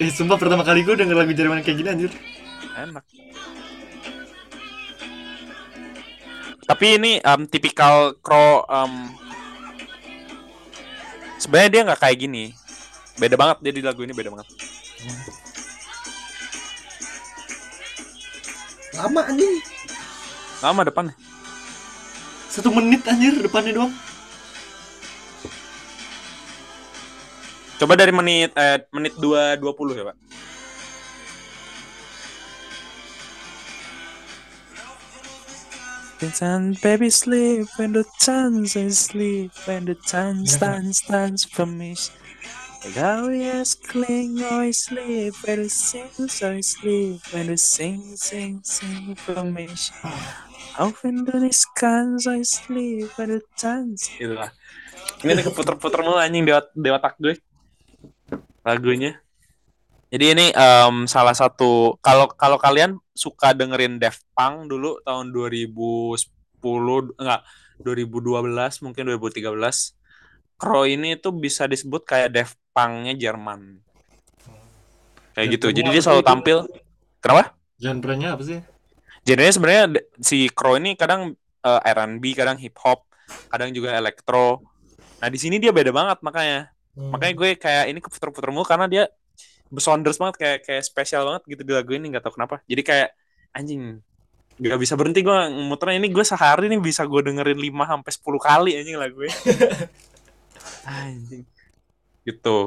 eh 0.00 0.10
sumpah 0.12 0.36
pertama 0.36 0.60
kali 0.68 0.84
gue 0.84 1.00
denger 1.00 1.16
lagu 1.16 1.32
Jerman 1.32 1.64
kayak 1.64 1.78
gini 1.80 1.88
anjir 1.88 2.12
Enak. 2.70 3.04
Tapi 6.64 6.86
ini 6.96 7.18
em, 7.18 7.40
tipikal 7.50 8.14
Crow 8.22 8.62
em, 8.70 9.10
sebenarnya 11.36 11.68
dia 11.68 11.82
nggak 11.82 12.00
kayak 12.00 12.18
gini. 12.24 12.54
Beda 13.18 13.34
banget 13.34 13.58
dia 13.60 13.72
di 13.74 13.82
lagu 13.82 14.00
ini 14.06 14.14
beda 14.14 14.30
banget. 14.32 14.48
lama 18.96 19.20
anjing 19.28 19.54
Lama 20.60 20.80
depannya. 20.84 21.14
satu 22.52 22.68
menit 22.70 23.02
anjir 23.08 23.34
depannya 23.40 23.72
doang 23.76 23.92
Coba 27.80 27.96
dari 27.96 28.12
menit 28.12 28.52
eh, 28.60 28.84
menit 28.92 29.16
2 29.16 29.56
20 29.56 29.96
ya, 29.96 30.04
Pak. 30.12 30.16
Pretend 36.20 36.76
baby 36.84 37.08
sleep 37.08 37.64
when 37.80 37.96
the 37.96 38.04
sun's 38.20 38.76
asleep 38.76 39.56
when 39.64 39.88
the 39.88 39.96
sun 40.04 40.44
stands 40.44 41.00
stands 41.00 41.48
for 41.48 41.64
me. 41.64 41.96
How 42.92 43.32
yes 43.32 43.72
cling 43.72 44.36
or 44.44 44.68
sleep 44.68 45.32
when 45.48 45.64
the 45.64 45.72
sings 45.72 46.44
or 46.44 46.60
sleep 46.60 47.24
when 47.32 47.48
the 47.48 47.56
sing 47.56 48.04
sing 48.20 48.60
sing 48.60 49.16
for 49.16 49.40
me. 49.48 49.72
Often 50.76 51.24
do 51.24 51.40
this 51.40 51.64
cans 51.72 52.28
I 52.28 52.44
sleep 52.44 53.08
when 53.16 53.32
the 53.32 53.40
sun's 53.56 54.12
Itulah. 54.20 54.52
Ini 55.24 55.40
keputer-puter 55.40 56.04
mulu 56.04 56.20
anjing 56.20 56.44
di, 56.44 56.52
ot- 56.52 56.72
di 56.76 56.88
otak 56.92 57.16
gue 57.16 57.32
lagunya. 58.66 59.20
Jadi 60.10 60.24
ini 60.34 60.46
em, 60.50 61.06
salah 61.06 61.36
satu 61.36 61.94
kalau 62.02 62.26
kalau 62.34 62.58
kalian 62.58 62.98
suka 63.14 63.54
dengerin 63.54 64.02
Daft 64.02 64.26
Punk 64.34 64.66
dulu 64.66 64.98
tahun 65.06 65.30
2010 65.30 66.26
enggak 67.14 67.40
2012 67.80 68.84
mungkin 68.84 69.02
2013 69.14 69.54
Crow 70.60 70.84
ini 70.84 71.16
tuh 71.16 71.32
bisa 71.32 71.64
disebut 71.64 72.04
kayak 72.04 72.34
Daft 72.36 72.58
Punk-nya 72.76 73.16
Jerman. 73.16 73.80
Kayak 75.32 75.48
gitu. 75.56 75.66
Punk 75.70 75.76
Jadi 75.78 75.88
dia 75.88 76.02
selalu 76.02 76.22
itu? 76.22 76.28
tampil. 76.28 76.58
Kenapa? 77.22 77.54
genre-nya 77.80 78.36
apa 78.36 78.44
sih 78.44 78.60
Genrenya 79.24 79.52
sebenarnya 79.56 79.84
si 80.20 80.48
Crow 80.52 80.76
ini 80.76 80.96
kadang 80.96 81.36
eh, 81.64 81.80
R&B, 81.92 82.24
kadang 82.32 82.56
hip 82.56 82.76
hop, 82.80 83.04
kadang 83.52 83.72
juga 83.72 83.92
elektro. 83.96 84.64
Nah, 85.20 85.28
di 85.28 85.36
sini 85.36 85.60
dia 85.60 85.72
beda 85.72 85.92
banget 85.92 86.18
makanya. 86.24 86.72
Hmm. 86.94 87.10
Makanya 87.14 87.34
gue 87.38 87.48
kayak 87.56 87.84
ini 87.90 87.98
keputer-puter 88.02 88.50
mulu 88.50 88.66
karena 88.66 88.86
dia 88.90 89.04
besonders 89.70 90.18
banget 90.18 90.36
kayak 90.42 90.58
kayak 90.66 90.82
spesial 90.82 91.22
banget 91.30 91.42
gitu 91.46 91.62
di 91.62 91.72
lagu 91.72 91.90
ini 91.94 92.10
nggak 92.10 92.24
tahu 92.26 92.34
kenapa. 92.38 92.58
Jadi 92.66 92.82
kayak 92.82 93.08
anjing 93.54 94.02
nggak 94.60 94.76
bisa 94.76 94.92
berhenti 94.92 95.24
gue 95.24 95.38
muternya 95.64 95.96
ini 96.04 96.08
gue 96.12 96.24
sehari 96.26 96.68
nih 96.68 96.80
bisa 96.82 97.08
gue 97.08 97.20
dengerin 97.24 97.56
5 97.56 97.90
sampai 97.96 98.10
10 98.12 98.38
kali 98.42 98.70
anjing 98.76 98.96
lagunya. 98.98 99.36
anjing. 101.00 101.44
Gitu. 102.26 102.58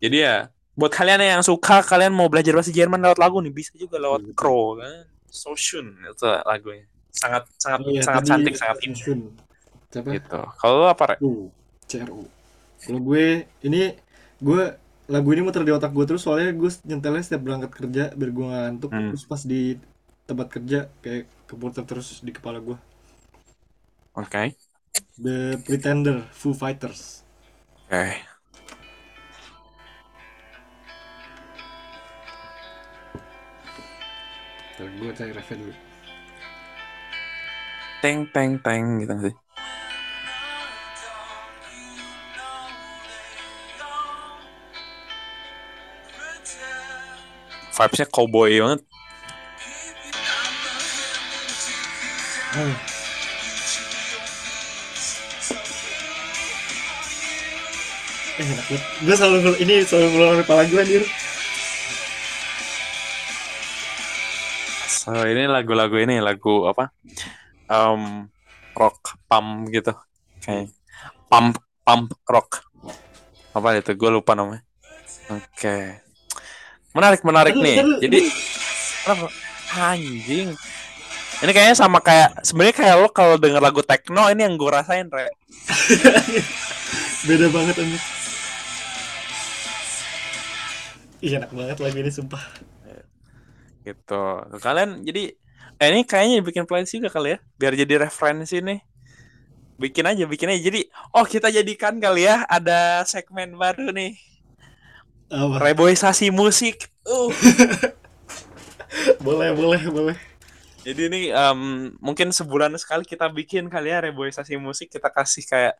Jadi 0.00 0.16
ya 0.24 0.48
buat 0.78 0.94
kalian 0.94 1.38
yang 1.38 1.42
suka 1.42 1.82
kalian 1.82 2.14
mau 2.14 2.30
belajar 2.30 2.54
bahasa 2.54 2.70
Jerman 2.70 3.02
lewat 3.02 3.18
lagu 3.18 3.42
nih 3.42 3.50
bisa 3.50 3.74
juga 3.74 3.98
lewat 3.98 4.30
Iya. 4.30 4.34
Crow 4.34 4.78
kan. 4.78 5.06
So 5.28 5.52
Schön 5.54 5.92
itu 6.02 6.24
lagunya. 6.48 6.88
Sangat 7.12 7.50
sangat 7.58 7.78
Oh 7.84 7.90
iya, 7.90 8.02
sangat 8.02 8.22
cantik 8.24 8.54
sangat 8.54 8.78
indah 8.86 8.98
siapa 9.88 10.08
gitu. 10.12 10.40
Kalau 10.60 10.86
apa 10.86 11.02
Rek? 11.14 11.18
U 11.24 11.48
CRU 11.88 12.37
kalau 12.84 13.00
gue 13.08 13.24
ini 13.66 13.78
gue 14.46 14.60
lagu 15.08 15.28
ini 15.34 15.42
muter 15.46 15.62
di 15.66 15.72
otak 15.76 15.90
gue 15.96 16.04
terus 16.08 16.22
soalnya 16.26 16.50
gue 16.60 16.70
nyetelnya 16.88 17.22
setiap 17.26 17.42
berangkat 17.46 17.70
kerja 17.78 18.02
biar 18.18 18.30
gue 18.36 18.44
nggak 18.48 18.62
ngantuk 18.64 18.92
Hmm. 18.92 19.10
terus 19.10 19.22
pas 19.30 19.42
di 19.52 19.60
tempat 20.28 20.46
kerja 20.54 20.78
kayak 21.02 21.24
keputar 21.48 21.84
terus 21.88 22.20
di 22.26 22.30
kepala 22.36 22.58
gue 22.60 22.76
Oke. 24.14 24.56
The 25.18 25.60
Pretender 25.64 26.22
Foo 26.32 26.54
Fighters 26.54 27.22
Oke. 27.90 28.28
Ntar 34.74 34.88
gue 34.98 35.10
cari 35.18 35.32
refnya 35.36 35.56
dulu 35.60 35.74
Teng 38.02 38.20
teng 38.34 38.52
teng 38.64 38.84
gitu 39.02 39.14
sih. 39.24 39.34
Vibes-nya 47.78 48.10
cowboy 48.10 48.58
banget. 48.58 48.80
oh. 52.58 52.74
Eh, 58.38 58.46
enak 58.46 58.66
banget. 58.66 58.82
Gue 59.06 59.14
selalu 59.14 59.38
ini 59.62 59.74
selalu 59.86 60.06
ngeluarin 60.10 60.42
kepala 60.42 60.62
gue 60.66 60.78
anjir. 60.82 61.04
So 64.86 65.14
ini 65.22 65.46
lagu-lagu 65.46 65.96
ini 66.02 66.18
lagu 66.18 66.66
apa? 66.66 66.90
Um, 67.70 68.26
rock 68.74 69.22
pump 69.30 69.70
gitu. 69.70 69.94
Oke. 70.38 70.70
Pump 71.30 71.62
pump 71.86 72.10
rock. 72.26 72.62
Apa 73.54 73.78
itu? 73.78 73.94
Gue 73.94 74.10
lupa 74.10 74.34
namanya. 74.34 74.66
Oke. 75.30 76.07
Menarik 76.98 77.22
menarik 77.22 77.54
Aduh, 77.54 77.62
nih. 77.62 77.78
aduh, 77.78 77.98
Jadi 78.02 78.18
kenapa? 79.06 79.26
Anjing. 79.78 80.48
Ini 81.38 81.50
kayaknya 81.54 81.76
sama 81.78 82.02
kayak 82.02 82.42
sebenarnya 82.42 82.74
kayak 82.74 82.94
lo 82.98 83.08
kalau 83.14 83.38
denger 83.38 83.62
lagu 83.62 83.78
techno 83.86 84.26
ini 84.26 84.42
yang 84.42 84.58
gue 84.58 84.70
rasain, 84.74 85.06
Re. 85.06 85.30
beda 87.28 87.46
banget 87.54 87.76
anjing 87.78 88.04
Iya 91.22 91.42
enak 91.42 91.50
banget 91.54 91.76
lagu 91.82 91.98
ini 91.98 92.10
sumpah 92.14 92.42
Gitu. 93.86 94.22
Kalian 94.60 95.00
jadi 95.06 95.32
eh, 95.80 95.88
ini 95.94 96.02
kayaknya 96.04 96.44
bikin 96.44 96.64
playlist 96.68 96.92
juga 96.98 97.08
kali 97.08 97.34
ya, 97.34 97.38
biar 97.56 97.72
jadi 97.78 97.94
referensi 98.04 98.60
nih. 98.60 98.80
Bikin 99.78 100.04
aja, 100.10 100.24
bikin 100.26 100.50
aja. 100.50 100.60
Jadi, 100.60 100.80
oh 101.14 101.22
kita 101.22 101.48
jadikan 101.54 102.02
kali 102.02 102.26
ya 102.26 102.42
ada 102.50 103.06
segmen 103.06 103.54
baru 103.54 103.94
nih. 103.94 104.18
Apa 105.28 105.54
Reboisasi 105.60 106.32
musik. 106.32 106.88
Uh. 107.04 107.28
boleh 109.24 109.52
boleh 109.54 109.82
boleh 109.88 110.16
Jadi 110.86 111.00
ini 111.12 111.20
em, 111.28 111.92
mungkin 112.00 112.32
sebulan 112.32 112.72
sekali 112.80 113.04
kita 113.04 113.28
bikin 113.28 113.68
kali 113.68 113.92
ya 113.92 114.00
reboisasi 114.08 114.56
musik 114.56 114.88
kita 114.88 115.12
kasih 115.12 115.44
kayak 115.44 115.74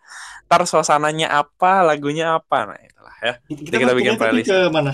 tar 0.44 0.68
suasananya 0.68 1.32
apa, 1.32 1.80
lagunya 1.80 2.36
apa. 2.36 2.68
Nah, 2.68 2.76
itulah 2.76 3.16
ya. 3.24 3.32
kita, 3.48 3.76
kita 3.88 3.94
bikin 3.96 4.20
playlist. 4.20 4.52
ke 4.52 4.68
mana 4.68 4.92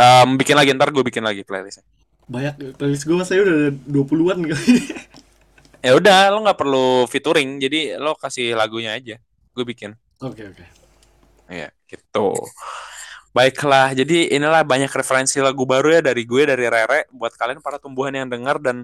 Em, 0.00 0.28
bikin 0.40 0.56
lagi 0.56 0.72
ntar 0.74 0.90
gue 0.90 1.04
bikin 1.04 1.20
lagi 1.20 1.44
playlistnya. 1.44 1.84
banyak 2.30 2.78
playlist 2.78 3.04
gue 3.04 3.14
saya 3.26 3.42
udah 3.42 3.74
20-an 3.90 4.38
kali 4.48 4.74
Ya 5.86 5.96
udah, 5.96 6.28
lo 6.28 6.44
nggak 6.44 6.60
perlu 6.60 7.08
featuring, 7.08 7.56
jadi 7.56 7.96
lo 7.96 8.12
kasih 8.12 8.52
lagunya 8.52 8.92
aja. 8.96 9.16
Gue 9.56 9.64
bikin. 9.64 9.96
oke 10.20 10.40
oke 10.52 10.64
Iya, 11.50 11.72
gitu. 11.88 12.36
Baiklah, 13.30 13.94
jadi 13.94 14.34
inilah 14.34 14.66
banyak 14.66 14.90
referensi 14.90 15.38
lagu 15.38 15.62
baru 15.62 15.94
ya 15.94 16.00
dari 16.02 16.26
gue, 16.26 16.50
dari 16.50 16.66
Rere. 16.66 17.06
Buat 17.14 17.38
kalian 17.38 17.62
para 17.62 17.78
tumbuhan 17.78 18.10
yang 18.10 18.26
dengar 18.26 18.58
dan 18.58 18.82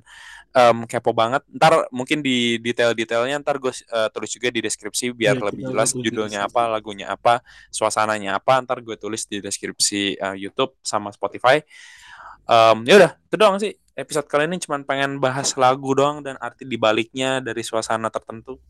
em, 0.55 0.87
kepo 0.87 1.11
banget. 1.11 1.43
Ntar 1.51 1.91
mungkin 1.91 2.23
di 2.23 2.55
detail-detailnya 2.63 3.43
ntar 3.43 3.59
gue 3.59 3.75
eh, 3.75 4.09
tulis 4.15 4.31
juga 4.31 4.55
di 4.55 4.63
deskripsi 4.63 5.11
biar 5.11 5.35
Iya, 5.35 5.47
lebih 5.51 5.63
jelas 5.67 5.91
judulnya 5.99 6.47
apa, 6.47 6.71
lagunya 6.71 7.11
apa, 7.11 7.43
suasananya 7.75 8.39
apa. 8.39 8.63
Ntar 8.63 8.87
gue 8.87 8.95
tulis 8.95 9.27
di 9.27 9.43
deskripsi 9.43 10.15
eh, 10.15 10.37
YouTube 10.39 10.79
sama 10.79 11.11
Spotify. 11.11 11.59
Em, 12.47 12.87
ya 12.87 13.03
udah, 13.03 13.11
itu 13.19 13.35
doang 13.35 13.59
sih. 13.59 13.75
Episode 13.99 14.31
kali 14.31 14.47
ini 14.47 14.63
cuma 14.63 14.79
pengen 14.87 15.19
bahas 15.19 15.59
lagu 15.59 15.91
doang 15.91 16.23
dan 16.23 16.39
arti 16.39 16.63
dibaliknya 16.63 17.43
dari 17.43 17.67
suasana 17.67 18.15
tertentu. 18.15 18.63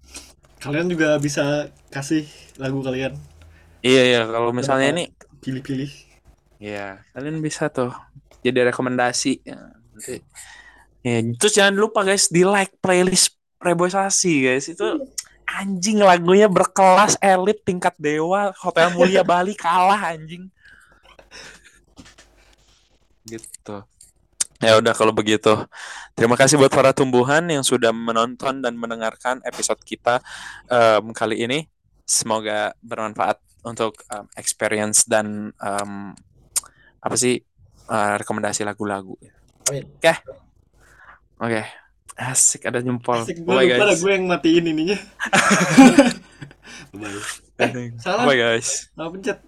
kalian 0.56 0.88
juga 0.88 1.20
bisa 1.20 1.68
kasih 1.92 2.24
lagu 2.56 2.80
kalian 2.80 3.12
Iya, 3.86 4.02
iya. 4.02 4.20
Kalau 4.26 4.50
misalnya 4.50 4.88
ini 4.90 5.04
pilih-pilih 5.46 6.06
Ya, 6.56 7.04
kalian 7.12 7.44
bisa 7.44 7.68
tuh 7.68 7.92
jadi 8.40 8.72
rekomendasi. 8.72 9.44
Ya, 9.44 9.76
nanti. 9.92 10.24
Ya, 11.04 11.22
terus 11.36 11.52
jangan 11.54 11.76
lupa 11.76 12.02
guys 12.02 12.32
di 12.32 12.42
like 12.42 12.74
playlist 12.82 13.36
reboisasi 13.62 14.34
guys 14.42 14.66
itu 14.66 14.84
anjing 15.46 16.02
lagunya 16.02 16.50
berkelas 16.50 17.14
elit 17.22 17.62
tingkat 17.62 17.94
dewa 17.96 18.50
hotel 18.58 18.90
mulia 18.98 19.22
Bali 19.30 19.54
kalah 19.54 20.16
anjing. 20.16 20.50
Gitu. 23.22 23.76
Ya 24.56 24.80
udah 24.80 24.96
kalau 24.96 25.12
begitu. 25.12 25.52
Terima 26.16 26.34
kasih 26.34 26.56
buat 26.56 26.72
para 26.72 26.96
tumbuhan 26.96 27.44
yang 27.46 27.60
sudah 27.60 27.92
menonton 27.92 28.64
dan 28.64 28.72
mendengarkan 28.74 29.44
episode 29.44 29.78
kita 29.84 30.24
em, 30.72 31.12
kali 31.12 31.44
ini. 31.44 31.68
Semoga 32.08 32.72
bermanfaat 32.80 33.45
untuk 33.66 33.98
em, 34.06 34.24
experience 34.38 35.04
dan 35.04 35.50
em, 35.52 35.92
apa 37.02 37.16
sih 37.18 37.42
eh, 37.90 38.14
rekomendasi 38.16 38.62
lagu-lagu. 38.62 39.18
Oke. 39.66 40.14
Oke. 41.36 41.62
Asik 42.16 42.64
ada 42.64 42.80
jempol. 42.80 43.20
asik 43.26 43.44
gue 43.44 43.50
Bye 43.50 43.68
guys. 43.68 44.00
gue 44.00 44.08
yang 44.08 44.24
matiin 44.24 44.72
ininya 44.72 44.96
Bye. 46.96 47.92
Salah. 48.00 48.00
salah 48.00 48.24
Bye 48.24 48.40
guys. 48.40 48.88
Apa 48.96 49.12
pencet 49.12 49.38